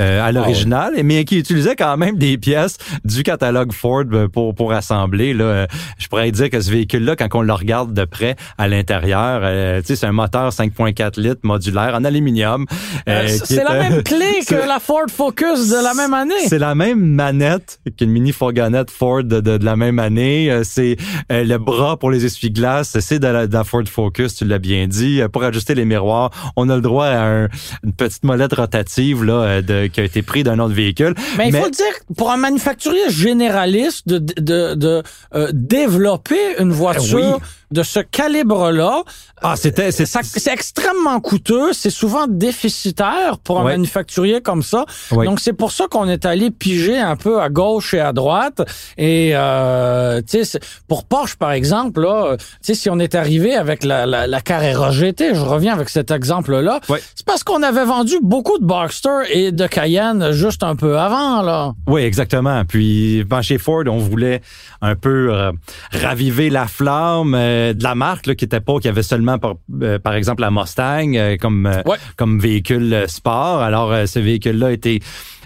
euh, 0.00 0.20
Ah 0.22 0.26
à 0.26 0.32
l'original, 0.32 0.92
mais 1.04 1.24
qui 1.24 1.38
utilisait 1.38 1.76
quand 1.76 1.96
même 1.96 2.16
des 2.18 2.36
pièces 2.38 2.76
du 3.04 3.22
catalogue 3.22 3.72
Ford 3.72 4.04
euh, 4.12 4.28
pour 4.28 4.54
pour 4.54 4.72
assembler. 4.72 5.34
Là, 5.34 5.44
Euh, 5.44 5.66
je 5.98 6.08
pourrais 6.08 6.30
dire 6.32 6.50
que 6.50 6.60
ce 6.60 6.70
véhicule-là, 6.70 7.16
quand 7.16 7.28
on 7.34 7.42
le 7.42 7.52
regarde 7.52 7.92
de 7.94 8.04
près 8.04 8.34
à 8.58 8.66
l'intérieur, 8.68 9.40
euh, 9.44 9.80
tu 9.80 9.88
sais, 9.88 9.96
c'est 9.96 10.06
un 10.06 10.12
moteur 10.12 10.50
5.4 10.50 11.20
litres 11.20 11.40
modulaire 11.44 11.94
en 11.94 12.04
aluminium. 12.04 12.66
euh, 13.08 13.28
c'est 13.28 13.62
la 13.62 13.76
est, 13.86 13.90
même 13.90 14.02
clé 14.10 14.40
que 14.46 14.54
la 14.66 14.80
Ford 14.80 15.06
Focus 15.08 15.68
de 15.70 15.82
la 15.82 15.94
même 15.94 16.14
année. 16.14 16.34
c'est 16.48 16.58
la 16.58 16.74
même 16.74 17.00
manette 17.00 17.78
qu'une 17.96 18.10
mini 18.10 18.32
fourgonnette 18.32 18.90
Ford 18.90 19.22
de, 19.24 19.40
de, 19.40 19.58
de 19.58 19.64
la 19.64 19.76
même 19.76 19.98
année. 19.98 20.60
C'est 20.64 20.96
le 21.30 21.56
bras 21.58 21.96
pour 21.98 22.10
les 22.10 22.24
essuie-glaces, 22.24 22.98
c'est 23.00 23.18
de 23.18 23.26
la, 23.28 23.46
de 23.46 23.52
la 23.52 23.64
Ford 23.64 23.82
Focus, 23.86 24.34
tu 24.36 24.44
l'as 24.44 24.58
bien 24.58 24.86
dit. 24.86 25.20
Pour 25.32 25.44
ajuster 25.44 25.74
les 25.74 25.84
miroirs, 25.84 26.30
on 26.56 26.68
a 26.68 26.74
le 26.76 26.82
droit 26.82 27.06
à 27.06 27.22
un- 27.24 27.48
une 27.84 27.92
petite 27.92 28.24
molette 28.24 28.54
rotative 28.54 29.24
là, 29.24 29.60
euh, 29.84 29.88
qui 29.88 30.00
a 30.00 30.04
été 30.04 30.22
prise 30.22 30.44
d'un 30.44 30.58
autre 30.58 30.74
véhicule. 30.74 31.14
Mais 31.38 31.48
il 31.48 31.56
faut 31.56 31.64
le 31.64 31.70
dire, 31.70 31.94
pour 32.16 32.30
un 32.30 32.36
manufacturier 32.36 33.10
généraliste, 33.10 34.08
de, 34.08 34.18
de, 34.18 34.74
de 34.74 35.02
euh, 35.34 35.48
développer 35.52 36.58
une 36.58 36.72
voiture 36.72 37.38
Oui. 37.40 37.48
De 37.70 37.82
ce 37.82 38.00
calibre-là, 38.00 39.02
Ah, 39.46 39.56
c'était 39.56 39.92
c'est 39.92 40.06
ça- 40.06 40.20
c'est 40.22 40.50
extrêmement 40.52 41.20
couteux, 41.20 41.72
c'est 41.74 41.90
souvent 41.90 42.26
déficitaire 42.26 43.36
pour 43.44 43.60
un 43.60 43.64
Ouais. 43.64 43.72
manufacturier 43.72 44.40
comme 44.40 44.62
ça. 44.62 44.86
Donc 45.12 45.38
c'est 45.40 45.52
pour 45.52 45.70
ça 45.70 45.86
qu'on 45.90 46.08
est 46.08 46.24
allé 46.24 46.50
piger 46.50 46.98
un 46.98 47.16
peu 47.16 47.42
à 47.42 47.50
gauche 47.50 47.92
et 47.94 48.00
à 48.00 48.12
droite. 48.14 48.62
Et 48.96 49.32
euh, 49.34 50.22
tu 50.26 50.44
sais, 50.44 50.58
pour 50.88 51.04
Porsche 51.04 51.36
par 51.36 51.52
exemple, 51.52 52.00
là, 52.00 52.26
euh, 52.32 52.36
tu 52.38 52.44
sais, 52.62 52.74
si 52.74 52.88
on 52.88 52.98
est 52.98 53.14
arrivé 53.14 53.54
avec 53.54 53.84
la, 53.84 54.06
la, 54.06 54.26
la 54.26 54.40
Carrera 54.40 54.90
GT, 54.92 55.34
je 55.34 55.40
reviens 55.40 55.74
avec 55.74 55.90
cet 55.90 56.10
exemple-là, 56.10 56.80
Ouais. 56.88 57.02
c'est 57.14 57.26
parce 57.26 57.44
qu'on 57.44 57.62
avait 57.62 57.84
vendu 57.84 58.14
beaucoup 58.22 58.58
de 58.58 58.64
Boxster 58.64 59.24
et 59.30 59.52
de 59.52 59.66
Cayenne 59.66 60.32
juste 60.32 60.62
un 60.62 60.76
peu 60.76 60.98
avant 60.98 61.42
là. 61.42 61.72
Oui, 61.86 62.00
exactement. 62.02 62.64
Puis 62.64 63.24
ben, 63.24 63.42
chez 63.42 63.58
Ford, 63.58 63.82
on 63.88 63.98
voulait 63.98 64.40
un 64.80 64.94
peu 64.96 65.28
euh, 65.34 65.52
raviver 65.92 66.48
la 66.50 66.66
flamme 66.66 67.34
euh, 67.34 67.53
de 67.74 67.82
la 67.82 67.94
marque 67.94 68.26
là, 68.26 68.34
qui 68.34 68.44
était 68.44 68.60
pas, 68.60 68.78
qui 68.80 68.88
avait 68.88 69.02
seulement 69.02 69.38
par, 69.38 69.54
euh, 69.82 69.98
par 69.98 70.14
exemple 70.14 70.40
la 70.42 70.50
Mustang 70.50 71.14
euh, 71.14 71.36
comme 71.36 71.66
euh, 71.66 71.82
Ouais. 71.86 71.96
comme 72.16 72.38
véhicule 72.40 72.92
euh, 72.92 73.06
sport. 73.06 73.62
Alors 73.62 73.92
euh, 73.92 74.06
ce 74.06 74.18
véhicule-là 74.18 74.66
a 74.68 74.72
été 74.72 75.00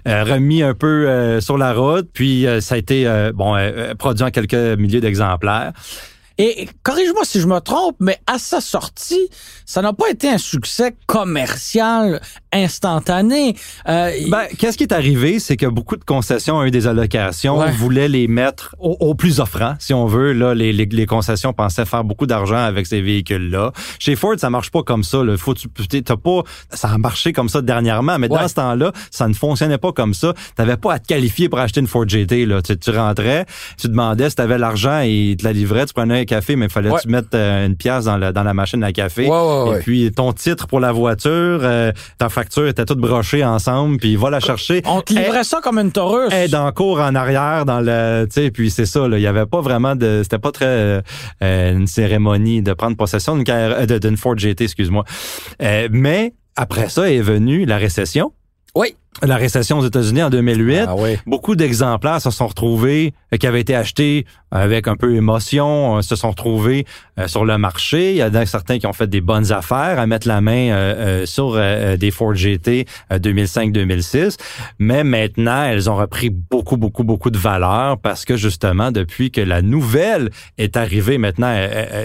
euh, 0.07 0.25
remis 0.25 0.63
un 0.63 0.75
peu 0.75 1.09
euh, 1.09 1.41
sur 1.41 1.59
la 1.59 1.73
route, 1.73 2.09
puis 2.13 2.47
euh, 2.47 2.61
ça 2.61 2.77
a 2.77 2.79
été 2.79 3.07
euh, 3.07 3.33
bon 3.35 3.55
euh, 3.55 3.59
euh, 3.77 3.95
produit 3.95 4.25
en 4.25 4.31
quelques 4.31 4.79
milliers 4.79 5.01
d'exemplaires. 5.01 5.73
Et 6.41 6.69
corrige-moi 6.85 7.23
si 7.25 7.41
je 7.41 7.47
me 7.49 7.59
trompe, 7.59 7.97
mais 7.99 8.19
à 8.29 8.39
sa 8.39 8.61
sortie, 8.61 9.29
ça 9.67 9.83
n'a 9.83 9.93
pas 9.93 10.09
été 10.09 10.29
un 10.29 10.39
succès 10.39 10.95
commercial 11.07 12.21
instantané. 12.53 13.57
Euh, 13.89 14.11
Ben, 14.31 14.45
qu'est-ce 14.59 14.77
qui 14.79 14.85
est 14.85 14.93
arrivé, 14.93 15.41
c'est 15.41 15.57
que 15.57 15.67
beaucoup 15.67 15.97
de 15.97 16.05
concessions 16.05 16.57
ont 16.59 16.65
eu 16.65 16.71
des 16.71 16.87
allocations, 16.87 17.59
Ouais. 17.59 17.73
voulaient 17.73 18.09
les 18.09 18.29
mettre 18.29 18.77
au, 18.79 18.97
au 19.01 19.15
plus 19.15 19.41
offrant, 19.41 19.75
si 19.81 19.93
on 19.95 20.07
veut. 20.07 20.33
Là, 20.33 20.55
les, 20.55 20.73
les, 20.73 20.87
les 20.87 21.07
concessions 21.07 21.53
pensaient 21.53 21.85
faire 21.87 22.05
beaucoup 22.05 22.27
d'argent 22.27 22.57
avec 22.57 22.87
ces 22.87 23.01
véhicules-là. 23.01 23.73
Chez 23.99 24.15
Ford, 24.17 24.35
ça 24.39 24.49
marche 24.51 24.71
pas 24.71 24.83
comme 24.83 25.03
ça. 25.05 25.25
Là. 25.25 25.37
Faut 25.37 25.55
tu, 25.55 25.69
t'as 26.03 26.17
pas, 26.17 26.43
ça 26.73 26.89
a 26.89 26.99
marché 26.99 27.33
comme 27.33 27.49
ça 27.49 27.63
dernièrement, 27.63 28.19
mais 28.19 28.29
Ouais. 28.31 28.39
dans 28.41 28.49
ce 28.49 28.55
temps-là, 28.55 28.93
ça 29.11 29.27
ne 29.29 29.35
fonctionnait 29.35 29.79
pas 29.79 29.93
comme 29.93 30.15
ça. 30.15 30.35
T'avais 30.55 30.77
pas 30.77 30.95
à 30.95 30.99
te 30.99 31.07
qualifier 31.09 31.49
pour 31.49 31.59
acheter 31.59 31.81
une 31.81 31.87
Ford 31.89 32.07
GT. 32.09 32.47
Là. 32.47 32.63
Tu, 32.63 32.79
tu 32.79 32.91
rentrais, 32.91 33.45
tu 33.77 33.89
demandais 33.89 34.31
si 34.31 34.37
t'avais 34.37 34.59
l'argent 34.59 35.01
et 35.03 35.31
ils 35.31 35.37
te 35.37 35.45
la 35.45 35.53
livraient. 35.53 35.87
Tu 35.87 35.95
prenais 35.95 36.27
café, 36.29 36.55
mais 36.55 36.67
il 36.67 36.71
fallait 36.71 36.91
Ouais. 36.91 36.97
que 36.99 37.03
tu 37.03 37.09
mettes 37.09 37.35
euh, 37.35 37.67
une 37.67 37.75
pièce 37.77 38.05
dans 38.05 38.17
la, 38.17 38.31
dans 38.33 38.45
la 38.45 38.55
machine 38.55 38.85
à 38.85 38.93
café? 38.93 39.23
Ouais, 39.27 39.31
ouais, 39.31 39.71
ouais. 39.71 39.79
Et 39.79 39.83
puis 39.83 40.13
ton 40.13 40.33
titre 40.33 40.67
pour 40.69 40.79
la 40.79 40.93
voiture, 40.93 41.33
euh, 41.63 41.91
ta 42.19 42.29
facture 42.29 42.69
était 42.69 42.85
toute 42.85 42.99
brochée 43.01 43.45
ensemble, 43.45 43.97
puis 43.99 44.15
va 44.15 44.31
la 44.31 44.39
chercher. 44.41 44.83
on 44.87 45.01
te 45.01 45.13
livrait 45.13 45.43
ça 45.45 45.61
comme 45.61 45.79
une 45.79 45.91
Taurus. 45.91 46.33
Dans 46.51 46.67
le 46.67 46.73
cours 46.73 47.01
en 47.01 47.15
arrière 47.17 47.65
dans 47.67 47.81
le 47.81 48.27
tu 48.27 48.41
sais 48.43 48.51
puis 48.51 48.71
c'est 48.71 48.87
ça 48.87 49.07
il 49.11 49.19
y 49.21 49.27
avait 49.27 49.47
pas 49.47 49.61
vraiment 49.61 49.97
de 49.97 50.21
c'était 50.23 50.39
pas 50.39 50.53
très 50.53 51.03
euh, 51.43 51.73
une 51.73 51.87
cérémonie 51.87 52.63
de 52.63 52.73
prendre 52.75 52.97
possession 52.97 53.37
d'une 53.37 53.45
euh, 53.49 54.17
Ford 54.17 54.37
GT 54.37 54.65
excuse-moi 54.65 55.05
mais 55.91 56.35
après 56.57 56.89
ça 56.89 57.11
est 57.11 57.21
venue 57.21 57.65
la 57.65 57.77
récession 57.79 58.33
Oui. 58.75 58.95
La 59.23 59.37
récession 59.37 59.79
aux 59.79 59.87
États-Unis 59.87 60.23
en 60.23 60.31
2008 60.31 60.85
Ah 60.87 60.95
oui. 60.97 61.17
Beaucoup 61.27 61.57
d'exemplaires 61.57 62.21
se 62.21 62.31
sont 62.31 62.47
retrouvés, 62.47 63.15
euh, 63.33 63.37
qui 63.37 63.47
avaient 63.47 63.61
été 63.61 63.75
achetés 63.75 64.27
avec 64.51 64.89
un 64.89 64.97
peu 64.97 65.15
émotion, 65.15 65.99
euh, 65.99 66.03
se 66.03 66.17
sont 66.17 66.31
retrouvés 66.31 66.87
euh, 67.19 67.27
sur 67.27 67.45
le 67.45 67.59
marché. 67.59 68.13
Il 68.13 68.17
y 68.19 68.23
en 68.23 68.35
a 68.35 68.47
certains 68.47 68.79
qui 68.79 68.87
ont 68.87 68.93
fait 68.93 69.09
des 69.09 69.21
bonnes 69.21 69.53
affaires 69.53 69.99
à 69.99 70.07
mettre 70.07 70.29
la 70.29 70.41
main 70.41 71.27
sur 71.27 71.55
des 71.55 72.11
Ford 72.11 72.35
GT 72.35 72.87
euh, 73.13 73.19
2005-2006. 73.19 74.37
Mais 74.79 75.05
maintenant, 75.05 75.65
elles 75.65 75.91
ont 75.91 75.97
repris 75.97 76.31
beaucoup, 76.31 76.77
beaucoup, 76.77 77.05
beaucoup 77.05 77.31
de 77.31 77.39
valeur 77.39 77.99
parce 77.99 78.25
que 78.25 78.37
justement, 78.37 78.93
depuis 78.93 79.31
que 79.31 79.41
la 79.41 79.63
nouvelle 79.63 80.31
est 80.57 80.77
arrivée, 80.77 81.19
maintenant, 81.19 81.55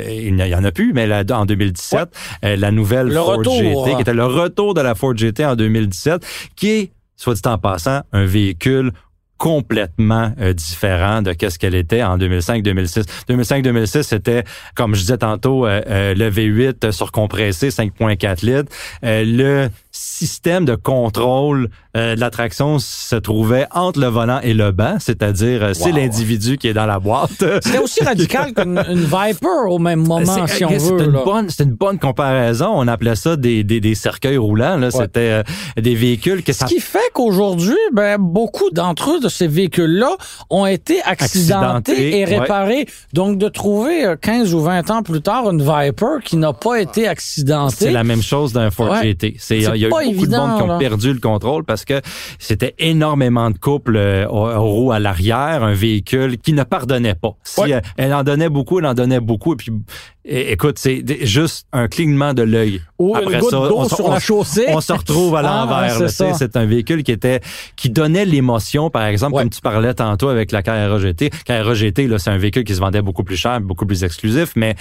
il 0.09 0.35
n'y 0.35 0.55
en 0.55 0.63
a 0.63 0.71
plus, 0.71 0.93
mais 0.93 1.09
en 1.31 1.45
2017, 1.45 2.09
euh, 2.45 2.55
la 2.55 2.71
nouvelle 2.71 3.07
Le 3.07 3.15
Ford 3.15 3.37
retour, 3.37 3.53
GT, 3.57 3.91
hein. 3.91 3.95
qui 3.95 4.01
était 4.01 4.13
le 4.13 4.25
retour 4.25 4.73
de 4.73 4.81
la 4.81 4.95
Ford 4.95 5.15
GT 5.15 5.45
en 5.45 5.55
2017, 5.55 6.25
qui 6.55 6.69
est 6.69 6.91
soit 7.23 7.35
dit 7.35 7.41
en 7.45 7.57
passant, 7.57 8.01
un 8.11 8.25
véhicule 8.25 8.91
complètement 9.37 10.31
euh, 10.39 10.53
différent 10.53 11.21
de 11.21 11.33
qu'est-ce 11.33 11.59
qu'elle 11.59 11.75
était 11.75 12.03
en 12.03 12.17
2005-2006. 12.17 13.03
2005-2006, 13.27 14.03
c'était, 14.03 14.43
comme 14.75 14.95
je 14.95 15.01
disais 15.01 15.17
tantôt, 15.17 15.65
euh, 15.65 15.81
euh, 15.87 16.13
le 16.13 16.29
V8 16.29 16.91
surcompressé 16.91 17.69
5.4 17.69 18.45
litres. 18.45 18.71
Le 19.01 19.67
système 19.91 20.65
de 20.65 20.75
contrôle 20.75 21.69
euh, 21.95 22.15
de 22.15 22.19
la 22.19 22.29
traction 22.31 22.79
se 22.79 23.15
trouvait 23.15 23.67
entre 23.71 23.99
le 23.99 24.07
volant 24.07 24.39
et 24.41 24.53
le 24.53 24.71
banc, 24.71 24.95
c'est-à-dire 24.99 25.63
euh, 25.63 25.73
c'est 25.73 25.91
Wow. 25.91 25.97
l'individu 25.97 26.57
qui 26.57 26.67
est 26.67 26.73
dans 26.73 26.85
la 26.87 26.99
boîte. 26.99 27.43
C'était 27.63 27.77
aussi 27.77 28.03
radical 28.03 28.53
qu'une 28.55 28.83
une 28.89 28.99
Viper 29.03 29.67
au 29.69 29.77
même 29.79 29.99
moment, 30.07 30.25
C'est- 30.47 30.55
si 30.55 30.65
on 30.65 30.69
c'est 30.69 30.77
veut. 30.79 31.03
une 31.05 31.11
là. 31.11 31.21
bonne, 31.23 31.49
c'est 31.49 31.63
une 31.63 31.73
bonne 31.75 31.99
comparaison. 31.99 32.69
On 32.73 32.87
appelait 32.87 33.15
ça 33.15 33.35
des, 33.35 33.63
des, 33.63 33.79
des 33.79 33.95
cercueils 33.95 34.37
roulants. 34.37 34.77
Là, 34.77 34.89
c'était 34.91 35.19
euh, 35.19 35.43
des 35.79 35.93
véhicules 35.95 36.43
que 36.43 36.51
ça 36.53 36.67
Ce 36.67 36.73
qui 36.73 36.79
fait 36.81 36.99
qu'aujourd'hui, 37.13 37.75
ben, 37.93 38.17
beaucoup 38.19 38.69
d'entre 38.71 39.11
eux, 39.11 39.19
de 39.19 39.29
ces 39.29 39.47
véhicules-là, 39.47 40.15
ont 40.49 40.65
été 40.65 41.01
accidentés, 41.03 41.91
Accidentés, 41.91 42.19
et 42.19 42.25
ouais. 42.25 42.39
réparés. 42.39 42.85
Donc, 43.13 43.37
de 43.37 43.47
trouver 43.49 44.05
euh, 44.05 44.15
15 44.19 44.53
ou 44.53 44.61
20 44.61 44.89
ans 44.89 45.03
plus 45.03 45.21
tard 45.21 45.49
une 45.51 45.61
Viper 45.61 46.23
qui 46.23 46.37
n'a 46.37 46.53
pas 46.53 46.81
été 46.81 47.07
accidentée. 47.07 47.75
C'est 47.77 47.91
la 47.91 48.03
même 48.03 48.21
chose 48.23 48.51
d'un 48.53 48.71
Ford 48.71 48.89
Ouais. 48.89 49.01
GT. 49.03 49.35
C'est, 49.39 49.57
il 49.57 49.61
y 49.63 49.65
a 49.67 49.71
C'est 49.71 49.79
eu 49.79 49.89
pas 49.89 49.99
beaucoup 50.03 50.09
évident, 50.11 50.45
de 50.45 50.49
monde 50.51 50.57
qui 50.57 50.63
ont 50.63 50.67
là. 50.67 50.77
perdu 50.77 51.13
le 51.13 51.19
contrôle 51.19 51.63
parce 51.63 51.82
que 51.85 52.01
c'était 52.39 52.75
énormément 52.79 53.49
de 53.51 53.57
couples 53.57 53.95
euh, 53.97 54.25
roues 54.27 54.91
à 54.91 54.99
l'arrière, 54.99 55.63
un 55.63 55.73
véhicule 55.73 56.37
qui 56.37 56.53
ne 56.53 56.63
pardonnait 56.63 57.15
pas. 57.15 57.35
Si 57.43 57.61
Ouais. 57.61 57.73
euh, 57.73 57.81
elle 57.97 58.13
en 58.13 58.23
donnait 58.23 58.49
beaucoup, 58.49 58.79
elle 58.79 58.85
en 58.85 58.93
donnait 58.93 59.19
beaucoup. 59.19 59.53
Et 59.53 59.57
puis, 59.57 59.71
écoute, 60.25 60.77
c'est 60.79 61.03
juste 61.25 61.67
un 61.73 61.87
clignement 61.87 62.33
de 62.33 62.43
l'œil. 62.43 62.81
Ou 62.99 63.15
Après 63.15 63.41
ça, 63.41 63.59
on, 63.59 63.87
sur 63.89 64.05
on- 64.05 64.11
la 64.11 64.19
chaussée. 64.19 64.65
on 64.69 64.81
se 64.81 64.93
retrouve 64.93 65.35
à 65.35 65.39
Ah, 65.39 65.65
l'envers. 65.65 66.09
c'est 66.09 66.55
un 66.57 66.65
véhicule 66.65 67.03
qui 67.03 67.11
était 67.11 67.41
qui 67.75 67.89
donnait 67.89 68.25
l'émotion, 68.25 68.89
par 68.89 69.05
exemple, 69.05 69.35
Ouais. 69.35 69.41
comme 69.43 69.49
tu 69.49 69.61
parlais 69.61 69.93
tantôt 69.93 70.29
avec 70.29 70.51
la 70.51 70.63
Carrera 70.63 70.99
GT. 70.99 71.29
Carrera 71.45 71.73
GT, 71.73 72.07
là, 72.07 72.19
c'est 72.19 72.29
un 72.29 72.37
véhicule 72.37 72.63
qui 72.63 72.75
se 72.75 72.79
vendait 72.79 73.01
beaucoup 73.01 73.23
plus 73.23 73.37
cher, 73.37 73.59
beaucoup 73.61 73.85
plus 73.85 74.03
exclusif, 74.03 74.53
mais 74.55 74.75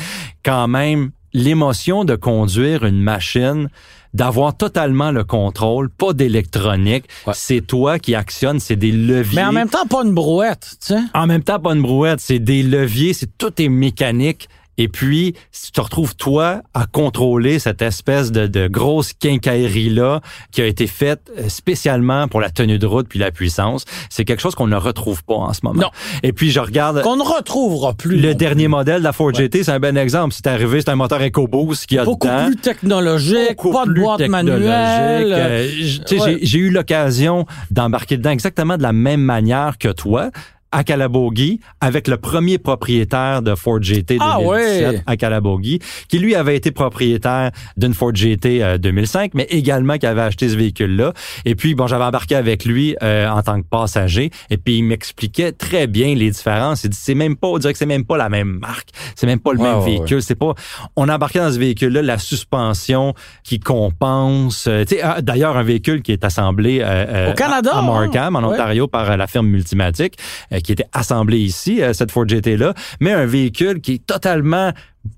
quand 0.44 0.68
même 0.68 1.10
l'émotion 1.34 2.04
de 2.04 2.14
conduire 2.14 2.84
une 2.84 3.00
machine 3.00 3.68
d'avoir 4.14 4.56
totalement 4.56 5.10
le 5.10 5.24
contrôle, 5.24 5.88
pas 5.90 6.12
d'électronique, 6.12 7.04
Ouais. 7.26 7.32
c'est 7.36 7.60
toi 7.66 7.98
qui 7.98 8.14
actionne, 8.14 8.60
c'est 8.60 8.76
des 8.76 8.92
leviers. 8.92 9.36
Mais 9.36 9.44
en 9.44 9.52
même 9.52 9.68
temps, 9.68 9.86
pas 9.86 10.02
une 10.04 10.12
brouette, 10.14 10.76
tu 10.80 10.94
sais. 10.94 11.00
En 11.14 11.26
même 11.26 11.42
temps, 11.42 11.58
pas 11.58 11.72
une 11.74 11.82
brouette, 11.82 12.20
c'est 12.20 12.38
des 12.38 12.62
leviers, 12.62 13.14
c'est 13.14 13.38
tout 13.38 13.52
est 13.60 13.68
mécanique. 13.68 14.48
Et 14.82 14.88
puis, 14.88 15.34
tu 15.64 15.70
te 15.70 15.80
retrouves, 15.80 16.16
toi, 16.16 16.62
à 16.74 16.86
contrôler 16.86 17.60
cette 17.60 17.82
espèce 17.82 18.32
de, 18.32 18.48
de 18.48 18.66
grosse 18.66 19.12
quincaillerie-là 19.12 20.20
qui 20.50 20.60
a 20.60 20.66
été 20.66 20.88
faite 20.88 21.30
euh, 21.38 21.48
spécialement 21.48 22.26
pour 22.26 22.40
la 22.40 22.50
tenue 22.50 22.80
de 22.80 22.86
route 22.86 23.06
puis 23.08 23.20
la 23.20 23.30
puissance. 23.30 23.84
C'est 24.10 24.24
quelque 24.24 24.40
chose 24.40 24.56
qu'on 24.56 24.66
ne 24.66 24.74
retrouve 24.74 25.22
pas 25.22 25.34
en 25.36 25.52
ce 25.52 25.60
moment. 25.62 25.82
Non. 25.82 25.90
Et 26.24 26.32
puis, 26.32 26.50
je 26.50 26.58
regarde... 26.58 27.00
Qu'on 27.02 27.14
ne 27.16 27.22
retrouvera 27.22 27.94
plus. 27.94 28.16
Le 28.20 28.34
dernier 28.34 28.66
modèle 28.66 28.98
de 28.98 29.04
la 29.04 29.12
Ford 29.12 29.32
GT, 29.32 29.62
c'est 29.62 29.70
un 29.70 29.78
bon 29.78 29.96
exemple. 29.96 30.34
C'est 30.34 30.48
arrivé, 30.48 30.80
c'est 30.80 30.90
un 30.90 30.96
moteur 30.96 31.22
EcoBoost 31.22 31.86
qui 31.86 31.96
a 31.96 32.04
Beaucoup 32.04 32.26
dedans. 32.26 32.46
plus 32.46 32.56
technologique, 32.56 33.50
Beaucoup 33.56 33.70
pas 33.72 33.86
de 33.86 33.92
plus 33.92 34.02
boîte 34.02 34.20
manuelle. 34.28 35.32
Euh, 35.32 35.68
j- 35.68 36.00
tu 36.04 36.18
sais, 36.18 36.24
ouais. 36.24 36.38
J'ai 36.42 36.58
eu 36.58 36.70
l'occasion 36.70 37.46
d'embarquer 37.70 38.16
dedans 38.16 38.30
exactement 38.30 38.76
de 38.76 38.82
la 38.82 38.92
même 38.92 39.22
manière 39.22 39.78
que 39.78 39.88
toi 39.92 40.30
à 40.72 40.84
Calabogie 40.84 41.60
avec 41.80 42.08
le 42.08 42.16
premier 42.16 42.58
propriétaire 42.58 43.42
de 43.42 43.54
Ford 43.54 43.80
GT 43.82 44.18
2017 44.18 44.20
Ah 44.20 44.40
ouais. 44.40 45.02
à 45.06 45.16
Calabogie 45.16 45.78
qui 46.08 46.18
lui 46.18 46.34
avait 46.34 46.56
été 46.56 46.70
propriétaire 46.70 47.50
d'une 47.76 47.94
Ford 47.94 48.14
GT 48.14 48.62
euh, 48.62 48.78
2005 48.78 49.32
mais 49.34 49.46
également 49.50 49.98
qui 49.98 50.06
avait 50.06 50.22
acheté 50.22 50.48
ce 50.48 50.56
véhicule-là 50.56 51.12
et 51.44 51.54
puis 51.54 51.74
bon 51.74 51.86
j'avais 51.86 52.04
embarqué 52.04 52.34
avec 52.34 52.64
lui 52.64 52.96
euh, 53.02 53.28
en 53.28 53.42
tant 53.42 53.60
que 53.60 53.66
passager 53.68 54.30
et 54.50 54.56
puis 54.56 54.78
il 54.78 54.84
m'expliquait 54.84 55.52
très 55.52 55.86
bien 55.86 56.14
les 56.14 56.30
différences 56.30 56.84
il 56.84 56.90
dit 56.90 56.98
c'est 57.00 57.14
même 57.14 57.36
pas 57.36 57.48
on 57.48 57.58
dirait 57.58 57.72
que 57.72 57.78
c'est 57.78 57.86
même 57.86 58.04
pas 58.04 58.16
la 58.16 58.28
même 58.28 58.58
marque 58.60 58.88
c'est 59.14 59.26
même 59.26 59.40
pas 59.40 59.52
le 59.52 59.58
Ouais, 59.60 59.68
même 59.68 59.78
ouais, 59.80 59.84
véhicule 59.98 60.22
c'est 60.22 60.34
pas 60.34 60.54
on 60.96 61.08
a 61.08 61.14
embarqué 61.14 61.38
dans 61.38 61.52
ce 61.52 61.58
véhicule-là 61.58 62.02
la 62.02 62.18
suspension 62.18 63.14
qui 63.44 63.60
compense. 63.60 64.66
euh, 64.66 64.84
tu 64.84 64.96
sais, 64.96 65.02
ah, 65.02 65.20
D'ailleurs, 65.22 65.56
un 65.56 65.62
véhicule 65.62 66.02
qui 66.02 66.12
est 66.12 66.24
assemblé 66.24 66.80
euh, 66.80 66.84
euh, 66.86 67.30
Au 67.30 67.34
Canada, 67.34 67.72
à, 67.74 67.82
Markham, 67.82 68.36
en 68.36 68.40
hein? 68.40 68.44
Ontario, 68.44 68.86
par 68.88 69.10
euh, 69.10 69.16
la 69.16 69.26
firme 69.26 69.46
Multimatic, 69.48 70.14
euh, 70.52 70.60
qui 70.62 70.72
était 70.72 70.88
assemblé 70.92 71.38
ici, 71.38 71.82
euh, 71.82 71.92
cette 71.92 72.10
Ford 72.10 72.26
GT-là, 72.26 72.74
mais 73.00 73.12
un 73.12 73.26
véhicule 73.26 73.80
qui 73.80 73.94
est 73.94 74.06
totalement 74.06 74.72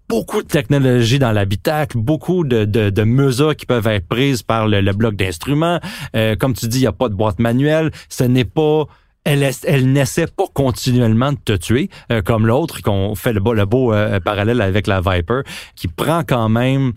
beaucoup 0.09 0.43
de 0.43 0.49
technologie 0.49 1.19
dans 1.19 1.33
l'habitacle, 1.33 1.99
beaucoup 1.99 2.45
de, 2.45 2.65
de, 2.65 3.05
mesures 3.05 3.55
qui 3.55 3.67
peuvent 3.67 3.87
être 3.87 4.09
prises 4.09 4.43
par 4.43 4.67
le, 4.67 4.93
bloc 4.93 5.15
d'instruments. 5.15 5.81
Euh, 6.17 6.37
comme 6.37 6.55
tu 6.55 6.69
dis, 6.69 6.79
il 6.79 6.83
n'y 6.83 6.87
a 6.87 6.93
pas 6.93 7.09
de 7.09 7.15
boîte 7.15 7.39
manuelle. 7.39 7.91
Ce 8.09 8.25
n'est 8.25 8.45
pas 8.45 8.85
elle, 9.25 9.51
elle 9.65 9.93
n'essaie 9.93 10.27
pas 10.27 10.45
continuellement 10.53 11.33
de 11.33 11.39
te 11.43 11.53
tuer, 11.53 11.89
euh, 12.13 12.21
comme 12.21 12.47
l'autre, 12.47 12.83
qu'on 12.83 13.15
fait 13.15 13.33
le 13.33 13.41
beau, 13.41 13.55
le 13.55 13.65
beau 13.65 13.95
parallèle 14.25 14.61
avec 14.61 14.87
la 14.87 15.01
Viper, 15.01 15.41
qui 15.77 15.89
prend 15.89 16.23
quand 16.25 16.49
même 16.49 16.93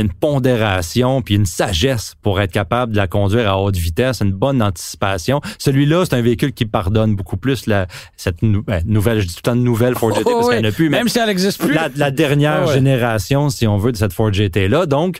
une 0.00 0.12
pondération 0.12 1.22
puis 1.22 1.34
une 1.36 1.46
sagesse 1.46 2.14
pour 2.22 2.40
être 2.40 2.52
capable 2.52 2.92
de 2.92 2.96
la 2.96 3.06
conduire 3.06 3.48
à 3.48 3.58
haute 3.60 3.76
vitesse, 3.76 4.20
une 4.20 4.32
bonne 4.32 4.62
anticipation. 4.62 5.40
Celui-là, 5.58 6.04
c'est 6.04 6.14
un 6.16 6.20
véhicule 6.22 6.52
qui 6.52 6.66
pardonne 6.66 7.14
beaucoup 7.16 7.36
plus 7.36 7.66
la, 7.66 7.86
cette 8.16 8.42
nou- 8.42 8.62
ben, 8.62 8.82
nouvelle, 8.86 9.20
je 9.20 9.26
dis 9.26 9.34
tout 9.34 9.40
le 9.44 9.50
temps 9.52 9.54
nouvelle 9.56 9.94
Ford 9.94 10.12
GT 10.14 10.22
Oh, 10.26 10.32
parce 10.36 10.48
oui. 10.48 10.54
qu'elle 10.54 10.62
n'a 10.64 10.72
plus, 10.72 10.88
mais 10.90 10.98
Même 10.98 11.08
si 11.08 11.18
elle 11.18 11.26
n'existe 11.26 11.60
plus. 11.60 11.72
la, 11.74 11.88
la 11.96 12.10
dernière 12.10 12.62
Ah 12.62 12.66
ouais. 12.66 12.74
génération, 12.74 13.48
si 13.50 13.66
on 13.66 13.76
veut, 13.78 13.92
de 13.92 13.96
cette 13.96 14.12
Ford 14.12 14.32
GT 14.32 14.68
là. 14.68 14.86
Donc, 14.86 15.18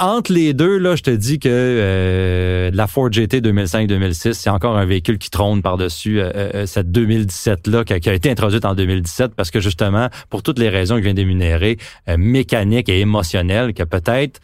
entre 0.00 0.32
les 0.32 0.52
deux, 0.54 0.78
là, 0.78 0.96
je 0.96 1.02
te 1.02 1.10
dis 1.10 1.38
que 1.38 1.48
euh, 1.50 2.70
la 2.72 2.86
Ford 2.86 3.10
GT 3.12 3.40
2005-2006, 3.40 4.32
c'est 4.34 4.50
encore 4.50 4.76
un 4.76 4.84
véhicule 4.84 5.18
qui 5.18 5.30
trône 5.30 5.62
par-dessus 5.62 6.20
euh, 6.20 6.30
euh, 6.34 6.66
cette 6.66 6.90
2017-là, 6.90 7.84
qui, 7.84 7.92
a- 8.08 8.14
été 8.14 8.30
introduite 8.30 8.64
en 8.64 8.74
2017, 8.74 9.34
parce 9.34 9.50
que 9.50 9.60
justement, 9.60 10.08
pour 10.30 10.42
toutes 10.42 10.58
les 10.58 10.68
raisons 10.68 10.94
que 10.96 11.00
je 11.00 11.04
viens 11.04 11.14
d'énumérer, 11.14 11.78
euh, 12.08 12.16
mécaniques 12.18 12.88
et 12.88 13.00
émotionnelles, 13.00 13.74
que 13.74 13.82
peut-être 13.82 14.40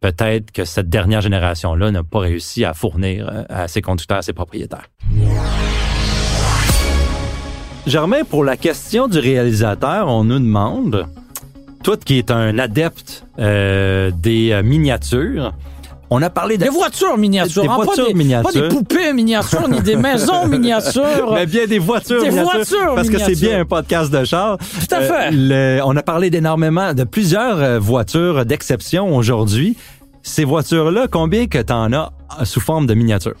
peut-être 0.00 0.50
que 0.50 0.64
cette 0.64 0.88
dernière 0.88 1.20
génération-là 1.20 1.90
n'a 1.90 2.02
pas 2.02 2.20
réussi 2.20 2.64
à 2.64 2.72
fournir 2.72 3.28
euh, 3.28 3.42
à 3.50 3.68
ses 3.68 3.82
conducteurs, 3.82 4.18
à 4.18 4.22
ses 4.22 4.32
propriétaires. 4.32 4.86
Germain, 7.86 8.24
pour 8.24 8.44
la 8.44 8.56
question 8.56 9.08
du 9.08 9.18
réalisateur, 9.18 10.08
on 10.08 10.24
nous 10.24 10.38
demande, 10.38 11.06
toi 11.82 11.96
qui 11.96 12.18
es 12.18 12.30
un 12.30 12.58
adepte 12.58 13.24
euh, 13.38 14.10
des 14.14 14.52
euh, 14.52 14.62
miniatures, 14.62 15.52
on 16.12 16.20
a 16.22 16.28
parlé 16.30 16.58
de... 16.58 16.64
Des 16.64 16.68
voitures 16.70 17.16
miniatures. 17.16 17.62
Des 17.62 17.68
hein, 17.68 17.76
voitures 17.76 18.04
pas 18.04 18.08
des, 18.08 18.14
miniatures. 18.14 18.52
Pas 18.52 18.60
des 18.60 18.68
poupées 18.68 19.12
miniatures, 19.12 19.68
ni 19.68 19.80
des 19.80 19.94
maisons 19.96 20.46
miniatures. 20.48 21.32
Mais 21.32 21.46
bien 21.46 21.66
des 21.66 21.78
voitures, 21.78 22.20
Des 22.22 22.30
miniatures, 22.30 22.52
voitures 22.52 22.94
parce 22.96 23.08
que 23.08 23.18
c'est 23.18 23.24
miniatures. 23.26 23.48
bien 23.48 23.60
un 23.60 23.64
podcast 23.64 24.12
de 24.12 24.24
char. 24.24 24.58
Tout 24.58 24.94
à 24.94 25.00
fait. 25.02 25.30
le- 25.32 25.80
on 25.84 25.96
a 25.96 26.02
parlé 26.02 26.28
d'énormément 26.30 26.94
de 26.94 27.04
plusieurs 27.04 27.58
euh, 27.58 27.78
voitures 27.78 28.44
d'exception 28.44 29.16
aujourd'hui. 29.16 29.76
Ces 30.22 30.44
voitures-là, 30.44 31.06
combien 31.08 31.46
que 31.46 31.58
tu 31.58 31.72
en 31.72 31.92
as 31.92 32.12
euh, 32.40 32.44
sous 32.44 32.60
forme 32.60 32.86
de 32.86 32.94
miniature? 32.94 33.34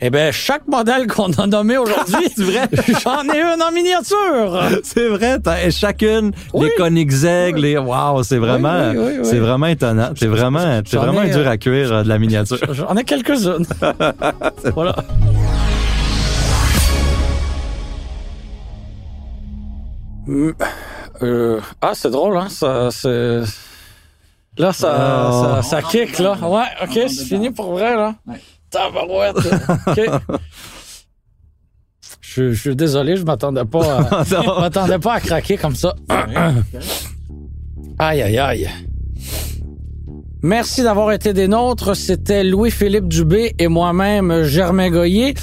Eh 0.00 0.10
bien, 0.10 0.30
chaque 0.30 0.66
modèle 0.68 1.08
qu'on 1.08 1.32
a 1.32 1.46
nommé 1.46 1.76
aujourd'hui, 1.76 2.28
C'est 2.36 2.42
vrai? 2.44 2.68
j'en 3.02 3.22
ai 3.34 3.40
une 3.40 3.60
en 3.62 3.72
miniature. 3.72 4.60
C'est 4.84 5.08
vrai, 5.08 5.40
t'as- 5.40 5.64
et 5.64 5.70
chacune, 5.72 6.30
Oui. 6.54 6.66
les 6.66 6.74
Koenigsegg, 6.76 7.56
les 7.58 7.76
wow, 7.78 8.22
c'est 8.22 8.38
vraiment, 8.38 8.90
Oui, 8.90 8.96
oui, 8.96 9.04
oui, 9.06 9.12
oui. 9.18 9.24
c'est 9.28 9.38
vraiment 9.38 9.66
étonnant. 9.66 10.10
C'est 10.16 10.28
vraiment, 10.28 10.80
c'est 10.86 10.96
vraiment 10.98 11.22
ai, 11.22 11.30
dur 11.30 11.46
euh, 11.46 11.50
à 11.50 11.56
cuire 11.56 11.92
euh, 11.92 12.02
de 12.04 12.08
la 12.08 12.18
miniature. 12.18 12.58
J'en 12.72 12.94
ai 12.96 13.02
quelques-unes. 13.02 13.66
voilà. 14.74 14.94
Euh, 21.22 21.60
ah, 21.80 21.92
c'est 21.94 22.10
drôle, 22.10 22.36
hein? 22.36 22.48
Ça, 22.48 22.90
c'est... 22.90 23.40
Là, 24.56 24.72
ça, 24.72 25.30
Oh. 25.30 25.42
ça, 25.42 25.62
ça 25.62 25.82
kick, 25.82 26.18
là. 26.18 26.36
Ouais, 26.42 26.64
OK, 26.82 26.92
c'est 27.08 27.24
fini 27.24 27.50
pour 27.50 27.72
vrai, 27.72 27.94
là. 27.96 28.14
Tabarouette. 28.70 29.36
Je, 32.20 32.52
je 32.52 32.60
suis 32.60 32.76
désolé, 32.76 33.16
je 33.16 33.24
m'attendais 33.24 33.64
pas 33.64 33.98
à, 34.00 34.24
je 34.28 34.60
m'attendais 34.60 34.98
pas 34.98 35.14
à 35.14 35.20
craquer 35.20 35.56
comme 35.56 35.74
ça. 35.74 35.94
Aïe, 37.98 38.22
aïe, 38.22 38.38
aïe. 38.38 38.68
Merci 40.42 40.82
d'avoir 40.82 41.10
été 41.10 41.32
des 41.32 41.48
nôtres. 41.48 41.96
C'était 41.96 42.44
Louis-Philippe 42.44 43.08
Dubé 43.08 43.54
et 43.58 43.66
moi-même, 43.66 44.44
Germain 44.44 44.90
Goyer. 44.90 45.34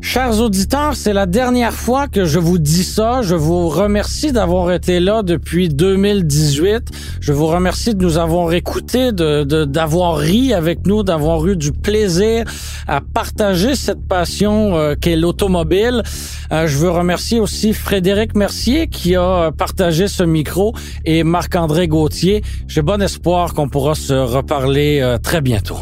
Chers 0.00 0.40
auditeurs, 0.40 0.94
c'est 0.94 1.12
la 1.12 1.26
dernière 1.26 1.72
fois 1.74 2.08
que 2.08 2.24
je 2.24 2.38
vous 2.38 2.58
dis 2.58 2.84
ça. 2.84 3.20
Je 3.22 3.34
vous 3.34 3.68
remercie 3.68 4.32
d'avoir 4.32 4.72
été 4.72 5.00
là 5.00 5.22
depuis 5.22 5.68
2018. 5.68 6.88
Je 7.20 7.32
vous 7.32 7.46
remercie 7.46 7.94
de 7.94 8.02
nous 8.02 8.16
avoir 8.16 8.52
écoutés, 8.54 9.12
de, 9.12 9.44
de- 9.44 9.64
d'avoir 9.64 10.16
ri 10.16 10.54
avec 10.54 10.86
nous, 10.86 11.02
d'avoir 11.02 11.46
eu 11.46 11.56
du 11.56 11.72
plaisir 11.72 12.44
à 12.86 13.00
partager 13.02 13.74
cette 13.74 14.06
passion 14.08 14.76
euh, 14.76 14.94
qu'est 14.98 15.16
l'automobile. 15.16 16.02
Euh, 16.52 16.66
je 16.66 16.78
veux 16.78 16.90
remercier 16.90 17.38
aussi 17.38 17.74
Frédéric 17.74 18.34
Mercier 18.34 18.86
qui 18.88 19.14
a 19.14 19.50
partagé 19.50 20.08
ce 20.08 20.22
micro 20.22 20.74
et 21.04 21.22
Marc-André 21.22 21.86
Gauthier. 21.86 22.42
J'ai 22.66 22.82
bon 22.82 23.02
espoir 23.02 23.52
qu'on 23.52 23.68
pourra 23.68 23.94
se 23.94 24.14
reparler 24.14 25.00
euh, 25.02 25.18
très 25.18 25.42
bientôt. 25.42 25.78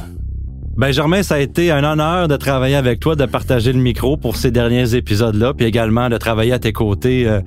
Ben 0.76 0.92
Germain, 0.92 1.22
ça 1.22 1.36
a 1.36 1.38
été 1.38 1.70
un 1.70 1.82
honneur 1.84 2.28
de 2.28 2.36
travailler 2.36 2.74
avec 2.76 3.00
toi, 3.00 3.16
de 3.16 3.24
partager 3.24 3.72
le 3.72 3.78
micro 3.78 4.18
pour 4.18 4.36
ces 4.36 4.50
derniers 4.50 4.94
épisodes-là, 4.94 5.54
puis 5.54 5.64
également 5.66 6.10
de 6.10 6.18
travailler 6.18 6.52
à 6.52 6.58
tes 6.58 6.72
côtés. 6.72 7.26
euh, 7.26 7.40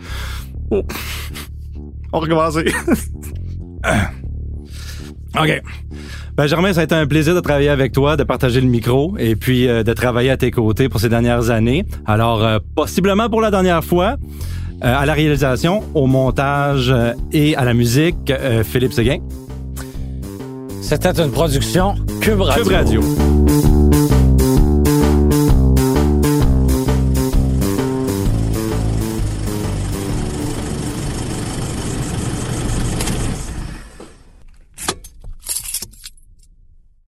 oh. 0.71 0.81
On 2.11 2.19
recommence. 2.19 2.57
OK. 5.39 5.61
Ben 6.35 6.47
Germain, 6.47 6.73
ça 6.73 6.81
a 6.81 6.85
été 6.85 6.95
un 6.95 7.05
plaisir 7.05 7.35
de 7.35 7.39
travailler 7.39 7.69
avec 7.69 7.91
toi, 7.91 8.17
de 8.17 8.23
partager 8.23 8.61
le 8.61 8.67
micro 8.67 9.15
et 9.19 9.35
puis 9.35 9.67
euh, 9.67 9.83
de 9.83 9.93
travailler 9.93 10.31
à 10.31 10.37
tes 10.37 10.49
côtés 10.49 10.89
pour 10.89 10.99
ces 10.99 11.09
dernières 11.09 11.51
années. 11.51 11.85
Alors, 12.07 12.43
euh, 12.43 12.57
possiblement 12.75 13.29
pour 13.29 13.41
la 13.41 13.51
dernière 13.51 13.83
fois, 13.83 14.15
euh, 14.83 14.97
à 14.97 15.05
la 15.05 15.13
réalisation, 15.13 15.83
au 15.93 16.07
montage 16.07 16.89
euh, 16.89 17.11
et 17.31 17.55
à 17.57 17.65
la 17.65 17.73
musique, 17.73 18.31
euh, 18.31 18.63
Philippe 18.63 18.93
Séguin. 18.93 19.17
C'était 20.81 21.21
une 21.21 21.31
production 21.31 21.95
Cube 22.21 22.41
Radio. 22.41 22.73
Radio. 22.73 24.08